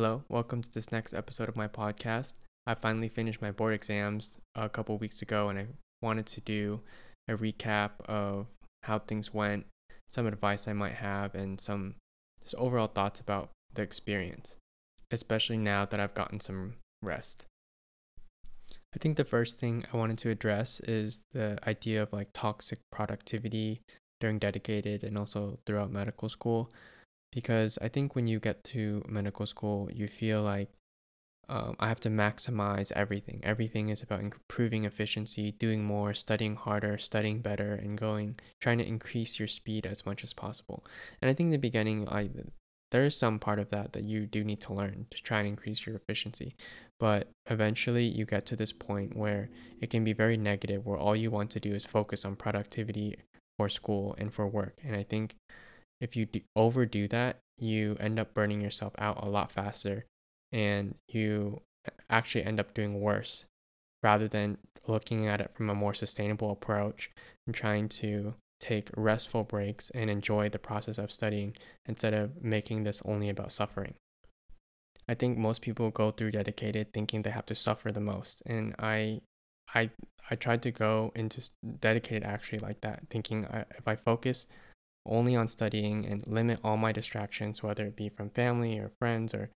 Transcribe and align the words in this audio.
Hello, 0.00 0.22
welcome 0.28 0.62
to 0.62 0.72
this 0.72 0.92
next 0.92 1.12
episode 1.12 1.48
of 1.48 1.56
my 1.56 1.66
podcast. 1.66 2.34
I 2.68 2.74
finally 2.74 3.08
finished 3.08 3.42
my 3.42 3.50
board 3.50 3.74
exams 3.74 4.38
a 4.54 4.68
couple 4.68 4.96
weeks 4.96 5.22
ago 5.22 5.48
and 5.48 5.58
I 5.58 5.66
wanted 6.00 6.26
to 6.26 6.40
do 6.40 6.82
a 7.26 7.34
recap 7.34 7.90
of 8.06 8.46
how 8.84 9.00
things 9.00 9.34
went, 9.34 9.66
some 10.08 10.28
advice 10.28 10.68
I 10.68 10.72
might 10.72 10.92
have, 10.92 11.34
and 11.34 11.60
some 11.60 11.96
just 12.40 12.54
overall 12.54 12.86
thoughts 12.86 13.18
about 13.18 13.50
the 13.74 13.82
experience, 13.82 14.56
especially 15.10 15.58
now 15.58 15.84
that 15.86 15.98
I've 15.98 16.14
gotten 16.14 16.38
some 16.38 16.74
rest. 17.02 17.46
I 18.94 18.98
think 19.00 19.16
the 19.16 19.24
first 19.24 19.58
thing 19.58 19.84
I 19.92 19.96
wanted 19.96 20.18
to 20.18 20.30
address 20.30 20.78
is 20.78 21.22
the 21.32 21.58
idea 21.66 22.04
of 22.04 22.12
like 22.12 22.28
toxic 22.32 22.78
productivity 22.92 23.80
during 24.20 24.38
dedicated 24.38 25.02
and 25.02 25.18
also 25.18 25.58
throughout 25.66 25.90
medical 25.90 26.28
school 26.28 26.70
because 27.32 27.78
I 27.80 27.88
think 27.88 28.14
when 28.14 28.26
you 28.26 28.40
get 28.40 28.64
to 28.64 29.04
medical 29.08 29.46
school, 29.46 29.88
you 29.92 30.08
feel 30.08 30.42
like 30.42 30.70
um, 31.48 31.76
I 31.80 31.88
have 31.88 32.00
to 32.00 32.10
maximize 32.10 32.92
everything. 32.92 33.40
Everything 33.42 33.88
is 33.88 34.02
about 34.02 34.20
improving 34.20 34.84
efficiency, 34.84 35.52
doing 35.52 35.82
more, 35.82 36.12
studying 36.12 36.56
harder, 36.56 36.98
studying 36.98 37.40
better, 37.40 37.74
and 37.74 37.96
going, 37.96 38.38
trying 38.60 38.78
to 38.78 38.86
increase 38.86 39.38
your 39.38 39.48
speed 39.48 39.86
as 39.86 40.04
much 40.04 40.22
as 40.22 40.34
possible. 40.34 40.84
And 41.22 41.30
I 41.30 41.34
think 41.34 41.46
in 41.46 41.52
the 41.52 41.58
beginning, 41.58 42.06
I 42.08 42.28
there 42.90 43.04
is 43.04 43.16
some 43.16 43.38
part 43.38 43.58
of 43.58 43.68
that 43.70 43.92
that 43.92 44.04
you 44.04 44.26
do 44.26 44.42
need 44.44 44.60
to 44.62 44.72
learn 44.72 45.06
to 45.10 45.22
try 45.22 45.40
and 45.40 45.48
increase 45.48 45.86
your 45.86 45.96
efficiency. 45.96 46.54
But 46.98 47.28
eventually, 47.50 48.06
you 48.06 48.24
get 48.24 48.46
to 48.46 48.56
this 48.56 48.72
point 48.72 49.16
where 49.16 49.50
it 49.80 49.90
can 49.90 50.04
be 50.04 50.12
very 50.12 50.36
negative, 50.36 50.84
where 50.84 50.98
all 50.98 51.16
you 51.16 51.30
want 51.30 51.50
to 51.50 51.60
do 51.60 51.72
is 51.72 51.84
focus 51.84 52.24
on 52.24 52.36
productivity 52.36 53.16
for 53.56 53.68
school 53.68 54.14
and 54.18 54.32
for 54.32 54.46
work. 54.46 54.78
And 54.84 54.96
I 54.96 55.02
think 55.02 55.36
if 56.00 56.16
you 56.16 56.26
do 56.26 56.40
overdo 56.54 57.08
that, 57.08 57.38
you 57.58 57.96
end 58.00 58.18
up 58.18 58.34
burning 58.34 58.60
yourself 58.60 58.94
out 58.98 59.22
a 59.22 59.28
lot 59.28 59.50
faster 59.50 60.04
and 60.52 60.94
you 61.08 61.60
uh, 61.86 61.90
actually 62.08 62.44
end 62.44 62.60
up 62.60 62.72
doing 62.72 63.00
worse 63.00 63.46
rather 64.02 64.28
than 64.28 64.58
looking 64.86 65.26
at 65.26 65.40
it 65.40 65.50
from 65.54 65.68
a 65.68 65.74
more 65.74 65.92
sustainable 65.92 66.50
approach 66.50 67.10
and 67.46 67.54
trying 67.54 67.88
to 67.88 68.34
take 68.60 68.90
restful 68.96 69.44
breaks 69.44 69.90
and 69.90 70.10
enjoy 70.10 70.48
the 70.48 70.58
process 70.58 70.98
of 70.98 71.12
studying 71.12 71.54
instead 71.86 72.14
of 72.14 72.42
making 72.42 72.82
this 72.82 73.02
only 73.04 73.28
about 73.28 73.52
suffering. 73.52 73.94
I 75.08 75.14
think 75.14 75.38
most 75.38 75.62
people 75.62 75.90
go 75.90 76.10
through 76.10 76.32
dedicated 76.32 76.92
thinking 76.92 77.22
they 77.22 77.30
have 77.30 77.46
to 77.46 77.54
suffer 77.54 77.92
the 77.92 78.00
most 78.00 78.42
and 78.46 78.74
I 78.78 79.22
I 79.74 79.90
I 80.30 80.34
tried 80.34 80.62
to 80.62 80.70
go 80.70 81.12
into 81.14 81.48
dedicated 81.80 82.24
actually 82.24 82.58
like 82.58 82.80
that 82.82 83.08
thinking 83.08 83.46
I, 83.46 83.64
if 83.76 83.86
I 83.86 83.96
focus 83.96 84.46
only 85.08 85.34
on 85.36 85.48
studying 85.48 86.06
and 86.06 86.26
limit 86.26 86.60
all 86.62 86.76
my 86.76 86.92
distractions, 86.92 87.62
whether 87.62 87.86
it 87.86 87.96
be 87.96 88.08
from 88.08 88.30
family 88.30 88.78
or 88.78 88.90
friends 88.98 89.34
or 89.34 89.50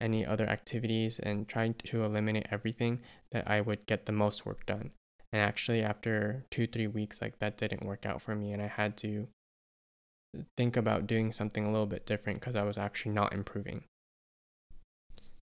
any 0.00 0.24
other 0.24 0.46
activities, 0.46 1.18
and 1.18 1.48
try 1.48 1.68
to 1.84 2.04
eliminate 2.04 2.46
everything 2.50 3.00
that 3.32 3.48
I 3.50 3.60
would 3.60 3.86
get 3.86 4.06
the 4.06 4.12
most 4.12 4.46
work 4.46 4.64
done. 4.66 4.92
And 5.32 5.42
actually, 5.42 5.82
after 5.82 6.44
two, 6.50 6.66
three 6.66 6.86
weeks, 6.86 7.20
like 7.20 7.38
that 7.38 7.56
didn't 7.56 7.84
work 7.84 8.06
out 8.06 8.22
for 8.22 8.34
me, 8.34 8.52
and 8.52 8.62
I 8.62 8.68
had 8.68 8.96
to 8.98 9.28
think 10.56 10.76
about 10.76 11.06
doing 11.06 11.32
something 11.32 11.64
a 11.64 11.70
little 11.70 11.86
bit 11.86 12.06
different 12.06 12.40
because 12.40 12.56
I 12.56 12.62
was 12.62 12.78
actually 12.78 13.12
not 13.12 13.32
improving. 13.32 13.84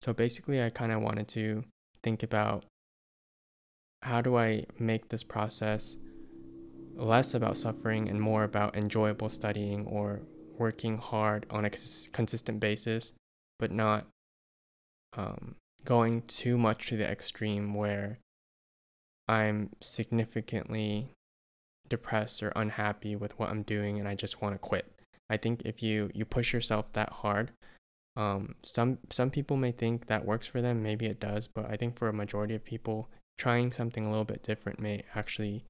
So 0.01 0.13
basically, 0.13 0.63
I 0.63 0.69
kind 0.69 0.91
of 0.91 1.01
wanted 1.01 1.27
to 1.29 1.63
think 2.03 2.23
about 2.23 2.65
how 4.03 4.21
do 4.21 4.37
I 4.37 4.65
make 4.77 5.09
this 5.09 5.23
process 5.23 5.97
less 6.95 7.33
about 7.33 7.57
suffering 7.57 8.09
and 8.09 8.19
more 8.19 8.43
about 8.43 8.75
enjoyable 8.75 9.29
studying 9.29 9.85
or 9.85 10.21
working 10.57 10.97
hard 10.97 11.45
on 11.49 11.65
a 11.65 11.69
consistent 11.69 12.59
basis, 12.59 13.13
but 13.59 13.71
not 13.71 14.05
um, 15.17 15.55
going 15.83 16.21
too 16.23 16.57
much 16.57 16.87
to 16.87 16.97
the 16.97 17.09
extreme 17.09 17.73
where 17.73 18.19
I'm 19.27 19.71
significantly 19.81 21.09
depressed 21.87 22.41
or 22.41 22.51
unhappy 22.55 23.15
with 23.15 23.37
what 23.39 23.49
I'm 23.49 23.63
doing 23.63 23.99
and 23.99 24.07
I 24.07 24.15
just 24.15 24.41
want 24.41 24.55
to 24.55 24.59
quit. 24.59 24.91
I 25.29 25.37
think 25.37 25.61
if 25.65 25.81
you 25.81 26.11
you 26.13 26.23
push 26.23 26.53
yourself 26.53 26.91
that 26.93 27.09
hard, 27.09 27.51
um, 28.15 28.55
some 28.63 28.99
some 29.09 29.31
people 29.31 29.57
may 29.57 29.71
think 29.71 30.07
that 30.07 30.25
works 30.25 30.47
for 30.47 30.61
them. 30.61 30.83
Maybe 30.83 31.07
it 31.07 31.19
does, 31.19 31.47
but 31.47 31.65
I 31.69 31.75
think 31.75 31.97
for 31.97 32.07
a 32.07 32.13
majority 32.13 32.53
of 32.55 32.63
people, 32.63 33.09
trying 33.37 33.71
something 33.71 34.05
a 34.05 34.09
little 34.09 34.25
bit 34.25 34.43
different 34.43 34.79
may 34.79 35.03
actually 35.15 35.65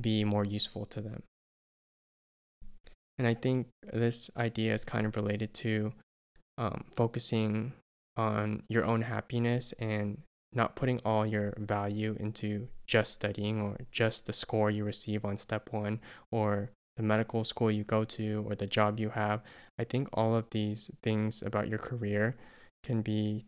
be 0.00 0.24
more 0.24 0.44
useful 0.44 0.86
to 0.86 1.00
them. 1.00 1.22
And 3.18 3.28
I 3.28 3.34
think 3.34 3.68
this 3.92 4.30
idea 4.36 4.74
is 4.74 4.84
kind 4.84 5.06
of 5.06 5.16
related 5.16 5.54
to 5.54 5.92
um, 6.58 6.84
focusing 6.94 7.72
on 8.16 8.62
your 8.68 8.84
own 8.84 9.02
happiness 9.02 9.72
and 9.78 10.18
not 10.52 10.76
putting 10.76 11.00
all 11.04 11.26
your 11.26 11.54
value 11.58 12.16
into 12.20 12.68
just 12.86 13.12
studying 13.12 13.60
or 13.60 13.76
just 13.90 14.26
the 14.26 14.32
score 14.32 14.70
you 14.70 14.84
receive 14.84 15.24
on 15.24 15.36
step 15.36 15.72
one 15.72 16.00
or 16.30 16.70
the 16.96 17.02
medical 17.02 17.42
school 17.44 17.70
you 17.70 17.82
go 17.82 18.04
to 18.04 18.44
or 18.48 18.54
the 18.54 18.66
job 18.66 19.00
you 19.00 19.10
have. 19.10 19.42
I 19.78 19.84
think 19.84 20.08
all 20.12 20.36
of 20.36 20.50
these 20.50 20.90
things 21.02 21.42
about 21.42 21.68
your 21.68 21.78
career 21.78 22.36
can 22.84 23.02
be 23.02 23.44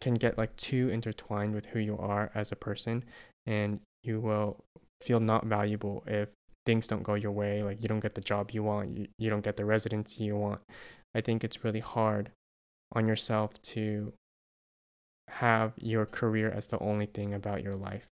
can 0.00 0.14
get 0.14 0.36
like 0.36 0.54
too 0.56 0.88
intertwined 0.90 1.54
with 1.54 1.66
who 1.66 1.78
you 1.78 1.96
are 1.96 2.30
as 2.34 2.52
a 2.52 2.56
person 2.56 3.04
and 3.46 3.80
you 4.02 4.20
will 4.20 4.62
feel 5.04 5.20
not 5.20 5.46
valuable 5.46 6.02
if 6.06 6.28
things 6.66 6.88
don't 6.88 7.02
go 7.02 7.14
your 7.14 7.30
way 7.30 7.62
like 7.62 7.82
you 7.82 7.88
don't 7.88 8.00
get 8.00 8.14
the 8.14 8.20
job 8.20 8.50
you 8.50 8.62
want 8.62 8.96
you, 8.96 9.06
you 9.18 9.28
don't 9.28 9.44
get 9.44 9.56
the 9.56 9.64
residency 9.64 10.24
you 10.24 10.36
want. 10.36 10.60
I 11.14 11.20
think 11.20 11.44
it's 11.44 11.62
really 11.62 11.80
hard 11.80 12.30
on 12.92 13.06
yourself 13.06 13.60
to 13.62 14.12
have 15.28 15.72
your 15.76 16.06
career 16.06 16.50
as 16.50 16.68
the 16.68 16.78
only 16.78 17.06
thing 17.06 17.34
about 17.34 17.62
your 17.62 17.74
life. 17.74 18.06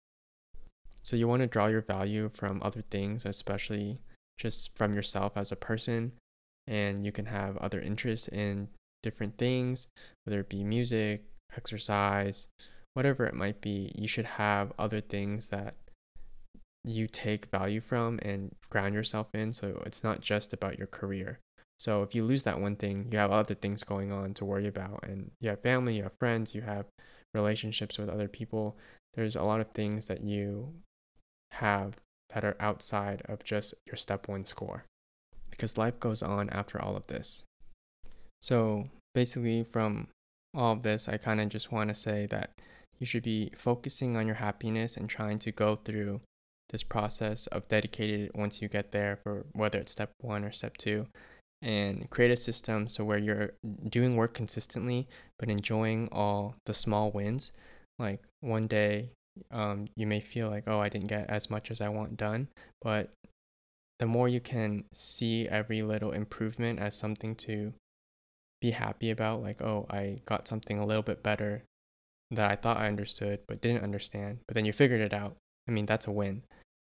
So 1.01 1.15
you 1.15 1.27
want 1.27 1.41
to 1.41 1.47
draw 1.47 1.67
your 1.67 1.81
value 1.81 2.29
from 2.29 2.61
other 2.63 2.83
things 2.89 3.25
especially 3.25 3.99
just 4.37 4.77
from 4.77 4.93
yourself 4.93 5.33
as 5.35 5.51
a 5.51 5.55
person 5.55 6.13
and 6.67 7.05
you 7.05 7.11
can 7.11 7.25
have 7.25 7.57
other 7.57 7.79
interests 7.79 8.27
in 8.27 8.67
different 9.03 9.37
things 9.37 9.87
whether 10.25 10.41
it 10.41 10.49
be 10.49 10.63
music 10.63 11.23
exercise 11.55 12.47
whatever 12.93 13.25
it 13.25 13.33
might 13.33 13.61
be. 13.61 13.91
You 13.95 14.07
should 14.07 14.25
have 14.25 14.73
other 14.77 14.99
things 14.99 15.47
that 15.47 15.75
you 16.83 17.07
take 17.07 17.45
value 17.47 17.79
from 17.79 18.19
and 18.23 18.55
ground 18.69 18.93
yourself 18.95 19.27
in. 19.33 19.53
So 19.53 19.81
it's 19.85 20.03
not 20.03 20.21
just 20.21 20.53
about 20.53 20.77
your 20.77 20.87
career. 20.87 21.39
So 21.79 22.03
if 22.03 22.13
you 22.13 22.23
lose 22.23 22.43
that 22.43 22.61
one 22.61 22.75
thing, 22.75 23.07
you 23.11 23.17
have 23.17 23.31
other 23.31 23.55
things 23.55 23.83
going 23.83 24.11
on 24.11 24.33
to 24.35 24.45
worry 24.45 24.67
about. 24.67 25.03
And 25.03 25.31
you 25.39 25.49
have 25.49 25.61
family, 25.61 25.97
you 25.97 26.03
have 26.03 26.17
friends, 26.19 26.53
you 26.53 26.61
have 26.61 26.85
relationships 27.33 27.97
with 27.97 28.09
other 28.09 28.27
people. 28.27 28.77
There's 29.15 29.35
a 29.35 29.43
lot 29.43 29.61
of 29.61 29.71
things 29.71 30.07
that 30.07 30.21
you 30.21 30.73
have 31.51 31.95
that 32.33 32.45
are 32.45 32.55
outside 32.59 33.21
of 33.25 33.43
just 33.43 33.73
your 33.85 33.95
step 33.95 34.27
one 34.27 34.45
score 34.45 34.85
because 35.49 35.77
life 35.77 35.99
goes 35.99 36.23
on 36.23 36.49
after 36.49 36.81
all 36.81 36.95
of 36.95 37.07
this. 37.07 37.43
So 38.41 38.89
basically, 39.13 39.63
from 39.63 40.07
all 40.53 40.73
of 40.73 40.81
this, 40.81 41.07
I 41.09 41.17
kind 41.17 41.41
of 41.41 41.49
just 41.49 41.71
want 41.71 41.89
to 41.89 41.95
say 41.95 42.25
that 42.27 42.51
you 42.99 43.05
should 43.05 43.23
be 43.23 43.51
focusing 43.55 44.15
on 44.17 44.25
your 44.25 44.35
happiness 44.35 44.97
and 44.97 45.09
trying 45.09 45.39
to 45.39 45.51
go 45.51 45.75
through 45.75 46.21
this 46.71 46.83
process 46.83 47.47
of 47.47 47.67
dedicated 47.67 48.31
once 48.33 48.61
you 48.61 48.67
get 48.67 48.91
there 48.91 49.19
for 49.23 49.45
whether 49.53 49.79
it's 49.79 49.91
step 49.91 50.11
one 50.19 50.43
or 50.43 50.51
step 50.51 50.77
two 50.77 51.07
and 51.61 52.09
create 52.09 52.31
a 52.31 52.37
system 52.37 52.87
so 52.87 53.03
where 53.03 53.17
you're 53.17 53.53
doing 53.87 54.15
work 54.15 54.33
consistently 54.33 55.07
but 55.37 55.49
enjoying 55.49 56.09
all 56.11 56.55
the 56.65 56.73
small 56.73 57.11
wins. 57.11 57.51
Like 57.99 58.21
one 58.39 58.67
day 58.67 59.11
um, 59.51 59.87
you 59.95 60.07
may 60.07 60.19
feel 60.19 60.49
like 60.49 60.63
oh 60.67 60.79
i 60.79 60.89
didn't 60.89 61.07
get 61.07 61.29
as 61.29 61.49
much 61.49 61.71
as 61.71 61.81
i 61.81 61.89
want 61.89 62.17
done 62.17 62.47
but 62.81 63.11
the 63.99 64.05
more 64.05 64.27
you 64.27 64.39
can 64.39 64.83
see 64.91 65.47
every 65.47 65.81
little 65.81 66.11
improvement 66.11 66.79
as 66.79 66.97
something 66.97 67.35
to 67.35 67.73
be 68.59 68.71
happy 68.71 69.09
about 69.09 69.41
like 69.41 69.61
oh 69.61 69.85
i 69.89 70.19
got 70.25 70.47
something 70.47 70.77
a 70.77 70.85
little 70.85 71.03
bit 71.03 71.23
better 71.23 71.63
that 72.29 72.49
i 72.49 72.55
thought 72.55 72.77
i 72.77 72.87
understood 72.87 73.39
but 73.47 73.61
didn't 73.61 73.83
understand 73.83 74.39
but 74.47 74.55
then 74.55 74.65
you 74.65 74.73
figured 74.73 75.01
it 75.01 75.13
out. 75.13 75.35
I 75.67 75.71
mean 75.71 75.85
that's 75.85 76.07
a 76.07 76.11
win 76.11 76.43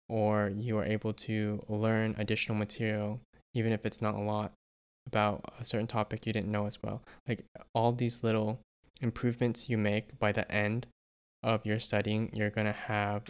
or 0.07 0.51
you 0.55 0.77
are 0.77 0.85
able 0.85 1.13
to 1.13 1.61
learn 1.67 2.15
additional 2.17 2.57
material, 2.57 3.19
even 3.53 3.71
if 3.71 3.85
it's 3.85 4.01
not 4.01 4.15
a 4.15 4.21
lot, 4.21 4.51
about 5.07 5.43
a 5.59 5.65
certain 5.65 5.87
topic 5.87 6.25
you 6.25 6.33
didn't 6.33 6.51
know 6.51 6.65
as 6.65 6.81
well. 6.81 7.01
Like 7.27 7.43
all 7.73 7.91
these 7.91 8.23
little 8.23 8.59
improvements 9.01 9.69
you 9.69 9.77
make 9.77 10.17
by 10.19 10.31
the 10.31 10.49
end 10.51 10.87
of 11.43 11.65
your 11.65 11.79
studying, 11.79 12.29
you're 12.33 12.49
going 12.49 12.67
to 12.67 12.73
have 12.73 13.23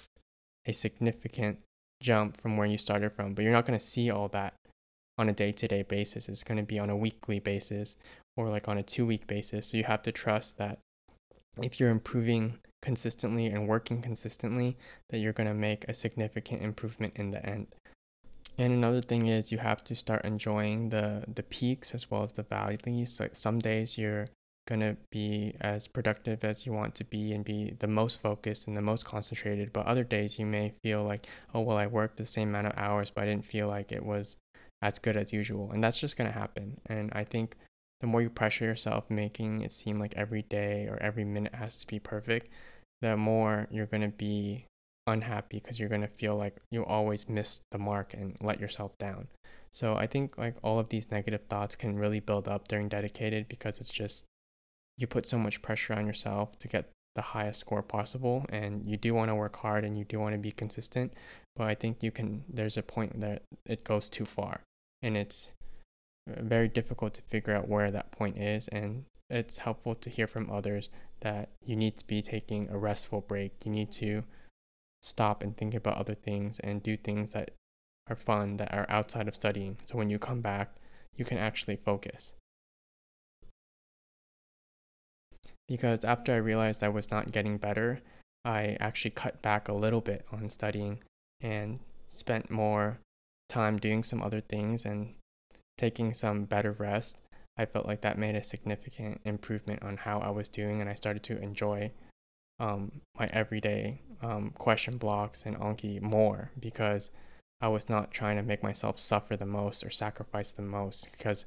a 0.66 0.74
significant 0.74 1.60
jump 2.01 2.38
from 2.38 2.57
where 2.57 2.68
you 2.68 2.77
started 2.77 3.12
from, 3.12 3.33
but 3.33 3.44
you're 3.44 3.54
not 3.54 3.66
going 3.66 3.77
to 3.77 3.86
see 3.86 4.10
all 4.10 4.27
that 4.30 4.54
on 5.18 5.30
a 5.30 5.33
day 5.33 5.51
to 5.51 5.68
day 5.68 5.83
basis. 5.83 6.30
It's 6.30 6.44
going 6.44 6.57
to 6.57 6.63
be 6.63 6.80
on 6.80 6.89
a 6.89 6.98
weekly 6.98 7.39
basis 7.39 7.95
or 8.38 8.50
like 8.50 8.68
on 8.68 8.77
a 8.77 8.83
two 8.83 9.06
week 9.06 9.27
basis. 9.27 9.68
So 9.68 9.77
you 9.77 9.83
have 9.83 10.01
to 10.04 10.12
trust 10.12 10.57
that 10.57 10.80
if 11.62 11.80
you're 11.80 11.89
improving 11.89 12.60
consistently 12.86 13.48
and 13.48 13.68
working 13.68 14.02
consistently 14.02 14.78
that 15.10 15.18
you're 15.18 15.34
going 15.34 15.50
to 15.50 15.56
make 15.56 15.84
a 15.86 15.94
significant 15.94 16.62
improvement 16.62 17.14
in 17.16 17.32
the 17.32 17.44
end. 17.44 17.68
And 18.58 18.72
another 18.72 19.02
thing 19.02 19.26
is 19.26 19.52
you 19.52 19.58
have 19.58 19.84
to 19.86 19.96
start 19.96 20.24
enjoying 20.24 20.90
the 20.90 21.26
the 21.28 21.44
peaks 21.44 21.94
as 21.94 22.10
well 22.10 22.24
as 22.24 22.34
the 22.34 22.44
valleys. 22.44 23.20
Like 23.20 23.36
some 23.36 23.60
days 23.60 23.98
you're 23.98 24.28
gonna 24.66 24.96
be 25.12 25.56
as 25.60 25.88
productive 25.88 26.44
as 26.44 26.66
you 26.66 26.72
want 26.72 26.96
to 26.96 27.04
be 27.04 27.34
and 27.34 27.44
be 27.44 27.76
the 27.80 27.88
most 27.88 28.22
focused 28.22 28.68
and 28.68 28.78
the 28.78 28.82
most 28.82 29.04
concentrated. 29.04 29.74
But 29.74 29.86
other 29.86 30.06
days 30.06 30.40
you 30.40 30.46
may 30.46 30.74
feel 30.84 31.04
like, 31.04 31.28
oh, 31.54 31.62
well, 31.62 31.78
I 31.78 31.88
worked 31.88 32.18
the 32.18 32.26
same 32.26 32.50
amount 32.50 32.68
of 32.68 32.78
hours, 32.78 33.12
but 33.12 33.24
I 33.24 33.28
didn't 33.28 33.46
feel 33.46 33.68
like 33.68 33.92
it 33.92 34.06
was 34.06 34.38
as 34.82 35.00
good 35.00 35.18
as 35.18 35.34
usual. 35.34 35.72
And 35.72 35.84
that's 35.84 36.00
just 36.00 36.18
gonna 36.18 36.32
happen. 36.32 36.80
And 36.86 37.12
I 37.14 37.26
think 37.26 37.58
the 38.02 38.08
more 38.08 38.22
you 38.22 38.30
pressure 38.30 38.66
yourself, 38.66 39.10
making 39.10 39.62
it 39.62 39.72
seem 39.72 40.00
like 40.00 40.14
every 40.16 40.44
day 40.44 40.88
or 40.88 40.98
every 41.02 41.26
minute 41.26 41.56
has 41.56 41.76
to 41.78 41.88
be 41.88 42.00
perfect, 42.00 42.48
the 43.01 43.18
more 43.18 43.68
you're 43.69 43.86
gonna 43.86 44.09
be 44.09 44.65
unhappy 45.07 45.59
because 45.59 45.80
you're 45.80 45.89
gonna 45.89 46.07
feel 46.07 46.36
like 46.36 46.57
you 46.71 46.83
always 46.83 47.30
miss 47.30 47.62
the 47.71 47.77
mark 47.77 48.13
and 48.13 48.36
let 48.42 48.59
yourself 48.59 48.97
down. 48.97 49.27
So 49.71 49.95
I 49.95 50.07
think 50.07 50.38
like 50.38 50.56
all 50.63 50.80
of 50.80 50.89
these 50.89 51.12
negative 51.12 51.42
thoughts 51.50 51.75
can 51.75 51.97
really 51.97 52.19
build 52.19 52.47
up 52.47 52.68
during 52.68 52.88
dedicated 52.88 53.47
because 53.50 53.80
it's 53.80 53.92
just 53.92 54.25
you 54.97 55.07
put 55.07 55.25
so 55.25 55.38
much 55.38 55.62
pressure 55.62 55.94
on 55.94 56.07
yourself 56.07 56.57
to 56.59 56.68
get 56.68 56.89
the 57.15 57.21
highest 57.21 57.62
score 57.62 57.81
possible 57.81 58.45
and 58.50 58.86
you 58.86 58.98
do 58.98 59.13
want 59.13 59.30
to 59.30 59.36
work 59.36 59.56
hard 59.57 59.86
and 59.86 59.98
you 59.98 60.03
do 60.03 60.19
want 60.19 60.33
to 60.33 60.39
be 60.39 60.51
consistent 60.51 61.13
but 61.56 61.65
i 61.65 61.74
think 61.74 62.03
you 62.03 62.12
can 62.12 62.44
there's 62.50 62.77
a 62.77 62.83
point 62.83 63.19
that 63.21 63.41
it 63.65 63.83
goes 63.83 64.09
too 64.09 64.25
far 64.25 64.59
and 65.01 65.15
it's 65.15 65.51
uh, 66.30 66.41
very 66.41 66.68
difficult 66.68 67.13
to 67.13 67.21
figure 67.24 67.56
out 67.56 67.69
where 67.69 67.89
that 67.89 68.12
point 68.12 68.38
is 68.38 68.68
and 68.68 69.06
it's 69.30 69.59
helpful 69.59 69.95
to 69.95 70.09
hear 70.09 70.27
from 70.27 70.51
others 70.51 70.89
that 71.25 71.50
you 71.66 71.75
need 71.75 71.98
to 71.98 72.06
be 72.06 72.22
taking 72.22 72.69
a 72.69 72.77
restful 72.77 73.22
break. 73.22 73.66
You 73.66 73.72
need 73.72 73.92
to 73.94 74.24
stop 75.01 75.42
and 75.42 75.57
think 75.57 75.74
about 75.74 75.98
other 75.98 76.13
things 76.13 76.60
and 76.60 76.83
do 76.83 76.95
things 76.95 77.31
that 77.31 77.50
are 78.07 78.16
fun 78.16 78.57
that 78.57 78.72
are 78.72 78.86
outside 78.89 79.27
of 79.27 79.36
studying. 79.36 79.77
So 79.86 79.98
when 79.98 80.12
you 80.12 80.19
come 80.19 80.42
back 80.42 80.75
you 81.16 81.25
can 81.25 81.38
actually 81.38 81.77
focus. 81.77 82.36
Because 85.68 86.04
after 86.04 86.33
I 86.33 86.38
realized 86.38 86.83
I 86.83 86.89
was 86.89 87.10
not 87.10 87.31
getting 87.31 87.57
better, 87.57 88.01
I 88.44 88.77
actually 88.80 89.12
cut 89.12 89.42
back 89.42 89.68
a 89.68 89.74
little 89.74 90.01
bit 90.01 90.25
on 90.31 90.50
studying 90.50 91.00
and 91.42 91.80
spent 92.07 92.51
more 92.51 93.00
time 93.50 93.77
doing 93.77 94.04
some 94.04 94.22
other 94.22 94.42
things 94.42 94.86
and 94.86 95.16
taking 95.77 96.13
some 96.13 96.45
better 96.45 96.72
rest. 96.72 97.18
I 97.57 97.66
felt 97.66 97.86
like 97.86 98.02
that 98.02 98.18
made 98.18 98.36
a 98.36 98.44
significant 98.44 99.22
improvement 99.24 99.81
on 99.81 99.98
how 99.98 100.19
I 100.19 100.30
was 100.30 100.50
doing, 100.50 100.81
and 100.81 100.90
I 100.90 100.94
started 100.94 101.24
to 101.24 101.42
enjoy 101.42 101.92
um, 102.60 103.02
my 103.18 103.28
everyday 103.31 104.02
um, 104.22 104.54
question 104.57 104.98
blocks 104.98 105.46
and 105.46 105.57
Anki 105.57 106.02
more 106.02 106.52
because 106.60 107.12
I 107.62 107.68
was 107.68 107.90
not 107.90 108.12
trying 108.12 108.38
to 108.38 108.44
make 108.44 108.63
myself 108.63 109.00
suffer 109.00 109.36
the 109.36 109.46
most 109.46 109.84
or 109.86 109.90
sacrifice 109.90 110.52
the 110.52 110.62
most 110.62 111.12
because 111.12 111.46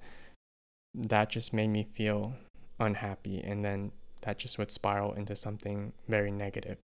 that 0.94 1.30
just 1.30 1.52
made 1.52 1.68
me 1.68 1.86
feel 1.92 2.34
unhappy. 2.80 3.40
And 3.42 3.64
then 3.64 3.92
that 4.22 4.38
just 4.38 4.58
would 4.58 4.70
spiral 4.70 5.12
into 5.12 5.36
something 5.36 5.92
very 6.08 6.30
negative. 6.30 6.78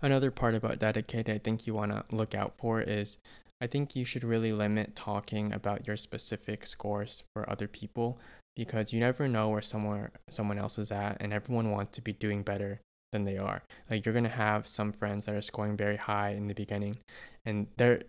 Another 0.00 0.30
part 0.32 0.54
about 0.54 0.80
dedicated 0.80 1.32
I 1.32 1.38
think 1.38 1.66
you 1.66 1.74
want 1.74 1.92
to 1.92 2.14
look 2.14 2.34
out 2.34 2.54
for 2.56 2.80
is 2.80 3.18
I 3.62 3.68
think 3.68 3.94
you 3.94 4.04
should 4.04 4.24
really 4.24 4.52
limit 4.52 4.96
talking 4.96 5.52
about 5.52 5.86
your 5.86 5.96
specific 5.96 6.66
scores 6.66 7.22
for 7.32 7.48
other 7.48 7.68
people 7.68 8.18
because 8.56 8.92
you 8.92 8.98
never 8.98 9.28
know 9.28 9.50
where 9.50 9.62
somewhere 9.62 10.10
someone 10.28 10.58
else 10.58 10.78
is 10.78 10.90
at 10.90 11.18
and 11.20 11.32
everyone 11.32 11.70
wants 11.70 11.94
to 11.94 12.02
be 12.02 12.12
doing 12.12 12.42
better 12.42 12.80
than 13.12 13.22
they 13.22 13.38
are. 13.38 13.62
Like 13.88 14.04
you're 14.04 14.14
going 14.14 14.24
to 14.24 14.30
have 14.30 14.66
some 14.66 14.92
friends 14.92 15.26
that 15.26 15.36
are 15.36 15.40
scoring 15.40 15.76
very 15.76 15.96
high 15.96 16.30
in 16.30 16.48
the 16.48 16.54
beginning 16.54 16.96
and 17.44 17.68
they're 17.76 18.02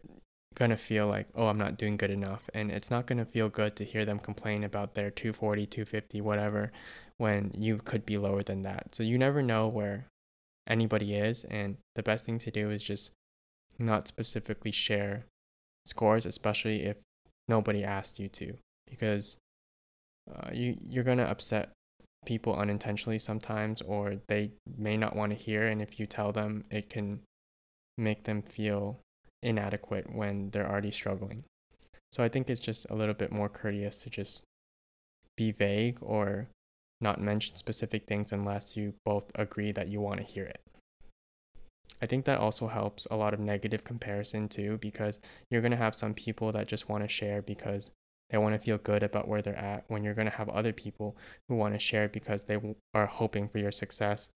going 0.56 0.72
to 0.72 0.78
feel 0.78 1.06
like, 1.06 1.28
"Oh, 1.36 1.46
I'm 1.46 1.60
not 1.60 1.78
doing 1.78 1.98
good 1.98 2.10
enough." 2.10 2.50
And 2.56 2.72
it's 2.72 2.90
not 2.90 3.06
going 3.06 3.20
to 3.20 3.26
feel 3.26 3.48
good 3.48 3.76
to 3.76 3.84
hear 3.84 4.06
them 4.06 4.18
complain 4.18 4.64
about 4.64 4.96
their 4.96 5.12
240, 5.12 5.68
250, 5.68 6.20
whatever 6.22 6.72
when 7.18 7.52
you 7.54 7.78
could 7.78 8.08
be 8.08 8.18
lower 8.18 8.42
than 8.42 8.64
that. 8.64 8.96
So 8.96 9.04
you 9.04 9.20
never 9.20 9.44
know 9.44 9.68
where 9.68 10.08
anybody 10.68 11.14
is. 11.14 11.44
And 11.44 11.78
the 11.94 12.04
best 12.04 12.26
thing 12.26 12.40
to 12.40 12.50
do 12.50 12.72
is 12.72 12.84
just 12.84 13.12
not 13.78 14.08
specifically 14.08 14.72
share 14.72 15.26
scores, 15.86 16.26
especially 16.26 16.84
if 16.84 16.98
nobody 17.48 17.84
asked 17.84 18.20
you 18.20 18.30
to, 18.30 18.54
because 18.90 19.38
uh, 20.34 20.50
you, 20.54 20.76
you're 20.80 21.04
to 21.04 21.30
upset 21.30 21.70
people 22.26 22.56
unintentionally 22.56 23.20
sometimes, 23.20 23.82
or 23.82 24.16
they 24.28 24.52
may 24.78 24.98
not 24.98 25.16
want 25.16 25.32
to 25.32 25.38
hear. 25.38 25.68
And 25.68 25.82
if 25.82 26.00
you 26.00 26.06
tell 26.06 26.32
them, 26.32 26.64
it 26.72 26.90
can 26.90 27.20
make 27.98 28.24
them 28.24 28.42
feel 28.42 29.00
inadequate 29.42 30.14
when 30.14 30.50
they're 30.50 30.70
already 30.70 30.92
struggling. 30.92 31.44
So 32.12 32.24
I 32.24 32.30
think 32.30 32.50
it's 32.50 32.62
just 32.62 32.86
a 32.90 32.96
little 32.96 33.14
bit 33.14 33.32
more 33.32 33.50
courteous 33.50 34.04
to 34.04 34.10
just 34.10 34.44
be 35.36 35.52
vague 35.52 35.98
or 36.02 36.48
not 37.02 37.20
mention 37.20 37.56
specific 37.56 38.06
things 38.08 38.32
unless 38.32 38.78
you 38.78 38.94
both 39.04 39.32
agree 39.36 39.72
that 39.72 39.90
you 39.90 40.00
want 40.00 40.22
to 40.22 40.26
hear 40.26 40.46
it. 40.46 40.62
I 42.02 42.06
think 42.06 42.26
that 42.26 42.40
also 42.40 42.68
helps 42.68 43.08
a 43.10 43.16
lot 43.16 43.34
of 43.34 43.40
negative 43.40 43.84
comparison 43.84 44.50
too, 44.50 44.78
because 44.80 45.20
you're 45.50 45.62
going 45.62 45.72
to 45.72 45.78
have 45.78 45.96
some 45.96 46.14
people 46.14 46.52
that 46.52 46.68
just 46.68 46.90
want 46.90 47.04
to 47.04 47.08
share 47.08 47.42
because 47.42 47.92
they 48.30 48.38
want 48.38 48.56
to 48.56 48.60
feel 48.60 48.78
good 48.78 49.04
about 49.04 49.28
where 49.28 49.42
they're 49.42 49.56
at, 49.56 49.86
when 49.88 50.04
you're 50.04 50.14
going 50.14 50.30
to 50.30 50.38
have 50.38 50.50
other 50.50 50.74
people 50.74 51.16
who 51.48 51.56
want 51.56 51.74
to 51.74 51.80
share 51.80 52.10
because 52.10 52.46
they 52.46 52.58
are 52.94 53.06
hoping 53.06 53.48
for 53.48 53.60
your 53.60 53.72
success 53.72 54.32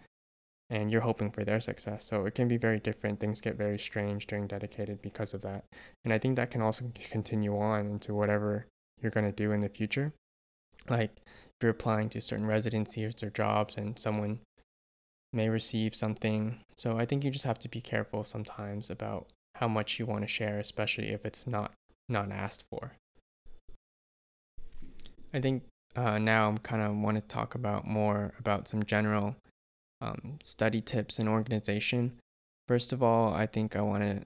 and 0.69 0.92
you're 0.92 1.01
hoping 1.01 1.31
for 1.31 1.44
their 1.44 1.59
success. 1.59 2.04
So 2.06 2.25
it 2.25 2.36
can 2.36 2.48
be 2.48 2.57
very 2.57 2.80
different. 2.80 3.19
Things 3.19 3.42
get 3.42 3.56
very 3.56 3.80
strange 3.80 4.27
during 4.27 4.48
dedicated 4.48 5.01
because 5.01 5.33
of 5.33 5.42
that. 5.42 5.63
And 6.04 6.13
I 6.13 6.19
think 6.19 6.36
that 6.36 6.51
can 6.51 6.62
also 6.62 6.92
continue 7.09 7.57
on 7.57 7.88
into 7.88 8.13
whatever 8.13 8.68
you're 9.01 9.12
going 9.12 9.25
to 9.25 9.31
do 9.31 9.51
in 9.51 9.62
the 9.62 9.69
future. 9.69 10.13
Like 10.89 11.12
if 11.25 11.63
you're 11.63 11.71
applying 11.71 12.09
to 12.09 12.21
certain 12.21 12.45
residencies 12.45 13.24
or 13.24 13.30
jobs 13.30 13.77
and 13.77 13.98
someone 13.98 14.39
may 15.34 15.50
receive 15.50 15.96
something. 15.96 16.60
So 16.76 16.98
I 16.98 17.06
think 17.06 17.24
you 17.24 17.32
just 17.32 17.46
have 17.46 17.60
to 17.60 17.70
be 17.70 17.82
careful 17.82 18.24
sometimes 18.24 18.90
about 18.90 19.28
how 19.56 19.68
much 19.68 20.00
you 20.00 20.06
want 20.06 20.22
to 20.22 20.28
share, 20.28 20.60
especially 20.60 21.10
if 21.10 21.26
it's 21.26 21.48
not 21.48 21.74
not 22.10 22.32
asked 22.32 22.64
for. 22.70 22.94
I 25.34 25.42
think 25.42 25.64
uh, 25.96 26.20
now 26.20 26.48
I'm 26.48 26.58
kind 26.58 26.82
of 26.82 26.96
want 26.96 27.18
to 27.18 27.24
talk 27.24 27.56
about 27.56 27.86
more 27.86 28.34
about 28.40 28.68
some 28.68 28.84
general 28.84 29.36
um, 30.00 30.40
study 30.44 30.80
tips 30.80 31.20
and 31.20 31.28
organization. 31.28 32.14
First 32.68 32.94
of 32.94 33.04
all, 33.04 33.34
I 33.34 33.46
think 33.46 33.76
I 33.76 33.82
want 33.82 34.04
to 34.04 34.22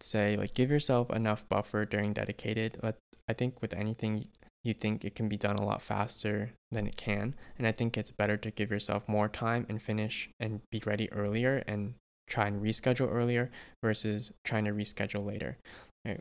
say 0.00 0.36
like 0.36 0.54
give 0.54 0.70
yourself 0.70 1.10
enough 1.10 1.48
buffer 1.48 1.84
during 1.84 2.12
dedicated. 2.12 2.78
Let 2.82 2.96
I 3.28 3.32
think 3.32 3.62
with 3.62 3.72
anything 3.72 4.28
you 4.64 4.72
think 4.72 5.04
it 5.04 5.14
can 5.14 5.28
be 5.28 5.36
done 5.36 5.56
a 5.56 5.64
lot 5.64 5.82
faster 5.82 6.52
than 6.72 6.86
it 6.86 6.96
can. 6.96 7.34
And 7.58 7.66
I 7.66 7.72
think 7.72 7.96
it's 7.96 8.10
better 8.10 8.36
to 8.38 8.50
give 8.50 8.70
yourself 8.70 9.06
more 9.06 9.28
time 9.28 9.66
and 9.68 9.80
finish 9.80 10.30
and 10.40 10.60
be 10.72 10.82
ready 10.84 11.12
earlier 11.12 11.62
and 11.68 11.94
try 12.26 12.46
and 12.46 12.62
reschedule 12.62 13.12
earlier 13.12 13.50
versus 13.82 14.32
trying 14.44 14.64
to 14.64 14.72
reschedule 14.72 15.26
later. 15.26 15.58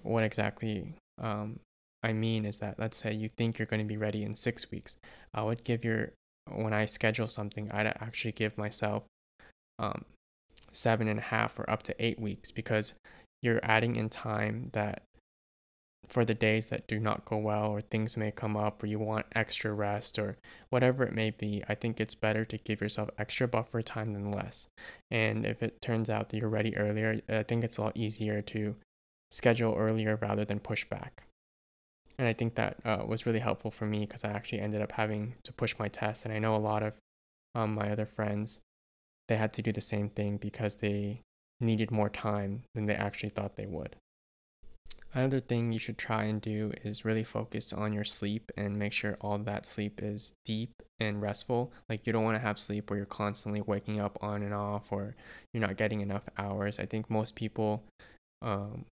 What 0.04 0.24
exactly 0.24 0.96
um, 1.22 1.60
I 2.04 2.12
mean 2.14 2.46
is 2.46 2.58
that 2.58 2.78
let's 2.78 2.98
say 2.98 3.14
you 3.14 3.30
think 3.30 3.58
you're 3.58 3.66
going 3.66 3.82
to 3.82 3.88
be 3.88 3.98
ready 3.98 4.24
in 4.24 4.36
six 4.36 4.70
weeks. 4.70 4.98
I 5.34 5.44
would 5.44 5.64
give 5.64 5.86
your, 5.86 6.12
when 6.54 6.74
I 6.74 6.86
schedule 6.86 7.28
something, 7.28 7.72
I'd 7.72 7.88
actually 7.88 8.34
give 8.34 8.58
myself 8.58 9.04
um, 9.80 10.04
seven 10.72 11.08
and 11.08 11.20
a 11.20 11.24
half 11.24 11.58
or 11.58 11.70
up 11.70 11.84
to 11.84 11.96
eight 12.06 12.20
weeks 12.20 12.52
because 12.52 12.94
you're 13.42 13.60
adding 13.64 13.96
in 13.96 14.10
time 14.10 14.70
that 14.74 15.04
for 16.08 16.26
the 16.26 16.34
days 16.34 16.68
that 16.68 16.88
do 16.88 17.00
not 17.00 17.26
go 17.26 17.38
well 17.38 17.68
or 17.68 17.82
things 17.82 18.18
may 18.18 18.32
come 18.32 18.58
up 18.58 18.84
or 18.84 18.88
you 18.88 19.00
want 19.00 19.26
extra 19.34 19.72
rest 19.74 20.20
or 20.20 20.38
whatever 20.70 21.04
it 21.04 21.14
may 21.14 21.30
be, 21.32 21.64
I 21.68 21.76
think 21.76 22.00
it's 22.00 22.16
better 22.16 22.46
to 22.46 22.58
give 22.58 22.82
yourself 22.82 23.10
extra 23.18 23.48
buffer 23.48 23.82
time 23.82 24.14
than 24.14 24.32
less. 24.32 24.68
And 25.10 25.46
if 25.46 25.64
it 25.64 25.82
turns 25.82 26.10
out 26.10 26.30
that 26.30 26.38
you're 26.38 26.50
ready 26.50 26.76
earlier, 26.78 27.22
I 27.30 27.44
think 27.44 27.64
it's 27.64 27.78
a 27.78 27.82
lot 27.82 27.98
easier 27.98 28.42
to 28.42 28.76
schedule 29.32 29.76
earlier 29.76 30.18
rather 30.22 30.46
than 30.46 30.60
push 30.60 30.86
back. 30.86 31.24
And 32.18 32.28
I 32.28 32.34
think 32.34 32.56
that 32.56 32.78
uh, 32.86 33.04
was 33.08 33.26
really 33.26 33.40
helpful 33.40 33.72
for 33.72 33.86
me 33.86 34.02
because 34.02 34.24
I 34.24 34.30
actually 34.30 34.60
ended 34.60 34.82
up 34.82 34.92
having 34.92 35.36
to 35.44 35.54
push 35.54 35.76
my 35.80 35.88
test. 35.88 36.26
And 36.26 36.34
I 36.34 36.40
know 36.40 36.56
a 36.56 36.58
lot 36.58 36.84
of 36.84 36.94
um, 37.56 37.74
my 37.74 37.90
other 37.90 38.06
friends, 38.06 38.60
they 39.28 39.36
had 39.36 39.54
to 39.54 39.62
do 39.62 39.72
the 39.72 39.82
same 39.82 40.10
thing 40.10 40.38
because 40.38 40.78
they 40.78 41.22
needed 41.60 41.90
more 41.90 42.10
time 42.10 42.64
than 42.76 42.86
they 42.86 42.96
actually 42.96 43.30
thought 43.30 43.56
they 43.56 43.66
would. 43.66 43.96
Another 45.16 45.40
thing 45.40 45.72
you 45.72 45.78
should 45.78 45.98
try 45.98 46.24
and 46.24 46.42
do 46.42 46.72
is 46.84 47.06
really 47.06 47.24
focus 47.24 47.72
on 47.72 47.94
your 47.94 48.04
sleep 48.04 48.52
and 48.58 48.80
make 48.80 48.94
sure 48.94 49.16
all 49.22 49.38
that 49.38 49.66
sleep 49.66 50.02
is 50.02 50.34
deep 50.44 50.82
and 51.00 51.22
restful. 51.22 51.72
Like, 51.88 52.08
you 52.08 52.14
don't 52.14 52.24
want 52.24 52.36
to 52.36 52.46
have 52.46 52.58
sleep 52.58 52.90
where 52.90 52.98
you're 52.98 53.06
constantly 53.06 53.62
waking 53.62 54.00
up 54.00 54.18
on 54.22 54.42
and 54.42 54.56
off 54.56 54.92
or 54.92 55.16
you're 55.54 55.62
not 55.62 55.78
getting 55.78 56.02
enough 56.02 56.24
hours. 56.38 56.80
I 56.80 56.88
think 56.88 57.12
most 57.12 57.36
people 57.36 57.84
um, 58.42 58.86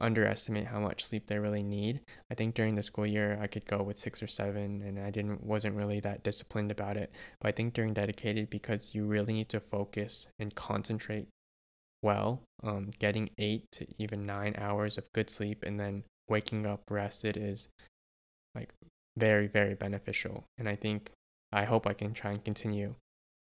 underestimate 0.00 0.66
how 0.66 0.78
much 0.78 1.04
sleep 1.04 1.26
they 1.26 1.38
really 1.38 1.64
need. 1.64 2.00
I 2.30 2.34
think 2.34 2.54
during 2.54 2.76
the 2.76 2.82
school 2.84 3.06
year 3.06 3.38
I 3.40 3.48
could 3.48 3.66
go 3.66 3.82
with 3.82 3.98
six 3.98 4.22
or 4.22 4.28
seven 4.28 4.82
and 4.82 5.00
I 5.00 5.10
didn't 5.10 5.42
wasn't 5.42 5.76
really 5.76 6.00
that 6.00 6.22
disciplined 6.22 6.70
about 6.70 6.96
it. 6.96 7.10
But 7.40 7.48
I 7.48 7.52
think 7.52 7.74
during 7.74 7.94
dedicated 7.94 8.50
because 8.50 8.94
you 8.94 9.04
really 9.04 9.32
need 9.32 9.48
to 9.48 9.60
focus 9.60 10.28
and 10.38 10.54
concentrate 10.54 11.26
well, 12.02 12.42
um, 12.62 12.90
getting 12.98 13.30
eight 13.38 13.64
to 13.72 13.86
even 13.98 14.26
nine 14.26 14.54
hours 14.58 14.98
of 14.98 15.12
good 15.12 15.30
sleep 15.30 15.62
and 15.64 15.78
then 15.78 16.04
waking 16.28 16.66
up 16.66 16.82
rested 16.90 17.36
is 17.36 17.68
like 18.54 18.72
very, 19.16 19.46
very 19.46 19.74
beneficial. 19.74 20.44
And 20.58 20.68
I 20.68 20.76
think 20.76 21.10
I 21.52 21.64
hope 21.64 21.86
I 21.86 21.94
can 21.94 22.12
try 22.12 22.32
and 22.32 22.44
continue 22.44 22.94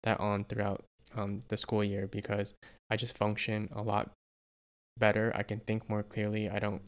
that 0.04 0.20
on 0.20 0.46
throughout 0.46 0.84
um, 1.16 1.42
the 1.48 1.58
school 1.58 1.84
year 1.84 2.08
because 2.08 2.54
I 2.90 2.96
just 2.96 3.18
function 3.18 3.70
a 3.74 3.82
lot 3.82 4.12
better. 4.98 5.32
I 5.36 5.44
can 5.44 5.60
think 5.60 5.90
more 5.90 6.04
clearly. 6.04 6.50
I 6.50 6.60
don't 6.60 6.82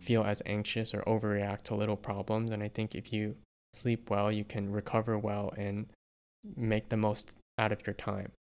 feel 0.00 0.24
as 0.24 0.42
anxious 0.46 0.94
or 0.94 1.02
overreact 1.02 1.62
to 1.62 1.74
little 1.74 1.96
problems. 1.96 2.50
And 2.50 2.62
I 2.62 2.68
think 2.68 2.94
if 2.94 3.12
you 3.12 3.36
sleep 3.72 4.10
well, 4.10 4.32
you 4.32 4.44
can 4.44 4.72
recover 4.72 5.18
well 5.18 5.52
and 5.56 5.86
make 6.56 6.88
the 6.88 6.96
most 6.96 7.36
out 7.58 7.72
of 7.72 7.86
your 7.86 7.94
time 7.94 8.32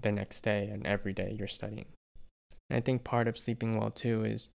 the 0.00 0.12
next 0.12 0.42
day 0.42 0.68
and 0.72 0.86
every 0.86 1.12
day 1.12 1.34
you're 1.38 1.48
studying. 1.48 1.86
And 2.70 2.76
I 2.76 2.80
think 2.80 3.04
part 3.04 3.28
of 3.28 3.38
sleeping 3.38 3.78
well 3.78 3.90
too 3.90 4.24
is 4.24 4.50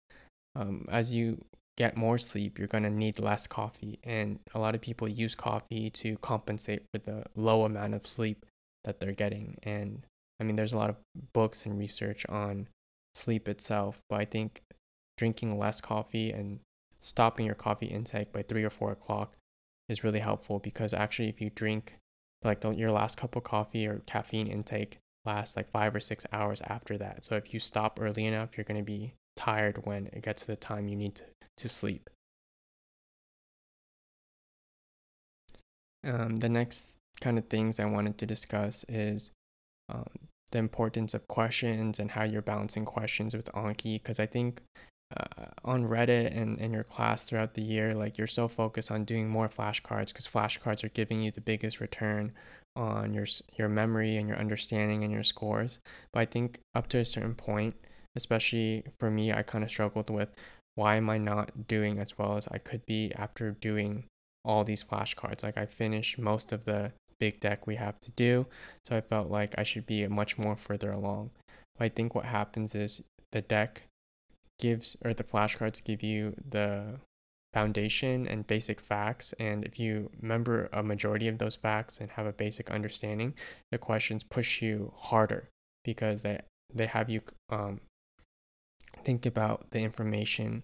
um, 0.56 0.86
as 0.90 1.14
you 1.14 1.44
get 1.78 1.98
more 1.98 2.18
sleep, 2.18 2.60
you're 2.60 2.68
going 2.68 2.84
to 2.84 2.90
need 2.90 3.20
less 3.20 3.48
coffee. 3.48 4.00
And 4.04 4.40
a 4.54 4.60
lot 4.60 4.76
of 4.76 4.82
people 4.82 5.08
use 5.08 5.36
coffee 5.36 5.90
to 5.90 6.18
compensate 6.18 6.84
for 6.94 7.00
the 7.00 7.24
low 7.36 7.66
amount 7.66 7.96
of 7.96 8.06
sleep 8.06 8.46
that 8.84 9.00
they're 9.00 9.12
getting. 9.12 9.58
And 9.64 10.06
I 10.40 10.44
mean, 10.44 10.56
there's 10.56 10.74
a 10.74 10.78
lot 10.78 10.90
of 10.90 10.98
books 11.34 11.66
and 11.66 11.78
research 11.78 12.26
on 12.30 12.68
sleep 13.16 13.48
itself, 13.48 14.00
but 14.10 14.20
I 14.20 14.26
think 14.26 14.62
drinking 15.18 15.58
less 15.58 15.82
coffee 15.82 16.32
and 16.32 16.60
stopping 17.00 17.46
your 17.46 17.56
coffee 17.56 17.88
intake 17.88 18.32
by 18.32 18.44
three 18.44 18.64
or 18.64 18.70
four 18.70 18.92
o'clock 18.92 19.36
is 19.90 20.04
really 20.04 20.20
helpful 20.20 20.60
because 20.60 20.94
actually, 20.94 21.30
if 21.30 21.42
you 21.42 21.50
drink 21.50 21.96
like 22.44 22.62
the, 22.62 22.72
your 22.72 22.92
last 22.92 23.18
cup 23.18 23.36
of 23.36 23.44
coffee 23.44 23.88
or 23.88 24.02
caffeine 24.06 24.48
intake 24.48 24.98
lasts 25.26 25.56
like 25.56 25.70
five 25.72 25.96
or 25.96 26.00
six 26.00 26.26
hours 26.32 26.62
after 26.68 26.98
that. 26.98 27.24
So 27.24 27.36
if 27.36 27.54
you 27.54 27.60
stop 27.60 28.00
early 28.02 28.26
enough, 28.26 28.58
you're 28.58 28.66
going 28.66 28.80
to 28.80 28.84
be 28.84 29.14
tired 29.36 29.86
when 29.86 30.08
it 30.08 30.24
gets 30.24 30.44
to 30.44 30.48
the 30.48 30.56
time 30.56 30.88
you 30.88 30.96
need 30.96 31.16
to, 31.16 31.24
to 31.58 31.70
sleep. 31.70 32.10
Um, 36.06 36.36
the 36.36 36.50
next 36.50 36.98
kind 37.22 37.38
of 37.38 37.46
things 37.46 37.80
I 37.80 37.86
wanted 37.86 38.18
to 38.18 38.26
discuss 38.26 38.84
is 38.90 39.32
um, 39.90 40.10
the 40.52 40.60
importance 40.60 41.14
of 41.14 41.28
questions 41.28 42.00
and 42.00 42.12
how 42.12 42.24
you're 42.24 42.42
balancing 42.42 42.86
questions 42.86 43.36
with 43.36 43.52
Anki 43.54 43.96
because 43.96 44.20
I 44.20 44.26
think 44.26 44.62
uh, 45.16 45.46
on 45.64 45.86
Reddit 45.86 46.36
and 46.36 46.60
in 46.60 46.74
your 46.74 46.84
class 46.84 47.24
throughout 47.24 47.54
the 47.54 47.62
year, 47.62 47.94
like 47.94 48.18
you're 48.18 48.28
so 48.28 48.48
focused 48.48 48.92
on 48.92 49.06
doing 49.06 49.30
more 49.30 49.48
flashcards 49.48 50.08
because 50.08 50.28
flashcards 50.28 50.84
are 50.84 50.90
giving 50.90 51.22
you 51.22 51.32
the 51.32 51.42
biggest 51.42 51.80
return 51.80 52.34
on 52.76 53.14
your 53.14 53.26
your 53.56 53.70
memory 53.70 54.18
and 54.18 54.28
your 54.28 54.38
understanding 54.38 55.04
and 55.04 55.14
your 55.14 55.24
scores. 55.24 55.80
But 56.12 56.20
I 56.22 56.26
think 56.26 56.60
up 56.76 56.88
to 56.90 57.00
a 57.00 57.06
certain 57.06 57.36
point, 57.36 57.76
especially 58.16 58.84
for 59.00 59.10
me, 59.10 59.32
I 59.32 59.44
kind 59.44 59.64
of 59.64 59.70
struggled 59.70 60.10
with 60.10 60.30
why 60.76 60.96
am 60.96 61.10
I 61.10 61.18
not 61.18 61.68
doing 61.68 62.00
as 62.00 62.18
well 62.18 62.36
as 62.38 62.48
I 62.48 62.58
could 62.58 62.86
be 62.86 63.12
after 63.16 63.52
doing 63.52 64.06
all 64.44 64.64
these 64.64 64.84
flashcards. 64.84 65.44
Like 65.44 65.58
I 65.58 65.66
finished 65.66 66.18
most 66.18 66.52
of 66.52 66.66
the 66.66 66.92
big 67.20 67.40
deck 67.40 67.68
we 67.68 67.76
have 67.76 68.00
to 68.02 68.12
do, 68.12 68.48
so 68.84 68.96
I 68.96 69.02
felt 69.02 69.30
like 69.30 69.54
I 69.58 69.64
should 69.64 69.86
be 69.86 70.08
much 70.08 70.38
more 70.38 70.56
further 70.56 70.92
along. 70.92 71.32
But 71.78 71.86
I 71.86 71.90
think 71.90 72.16
what 72.16 72.26
happens 72.26 72.76
is 72.76 73.04
the 73.32 73.42
deck 73.42 73.84
gives 74.60 74.98
or 75.04 75.14
the 75.14 75.24
flashcards 75.24 75.84
give 75.84 76.04
you 76.04 76.36
the 76.50 77.00
foundation 77.54 78.28
and 78.28 78.48
basic 78.48 78.80
facts 78.80 79.34
and 79.40 79.64
if 79.64 79.80
you 79.80 80.10
remember 80.22 80.70
a 80.74 80.82
majority 80.82 81.28
of 81.28 81.38
those 81.38 81.56
facts 81.56 82.00
and 82.00 82.12
have 82.12 82.26
a 82.26 82.34
basic 82.34 82.72
understanding 82.72 83.34
the 83.72 83.78
questions 83.78 84.24
push 84.24 84.62
you 84.62 84.92
harder 84.98 85.50
because 85.84 86.24
they 86.24 86.40
they 86.74 86.88
have 86.88 87.10
you 87.10 87.22
um, 87.50 87.80
think 89.04 89.26
about 89.26 89.70
the 89.72 89.80
information 89.80 90.64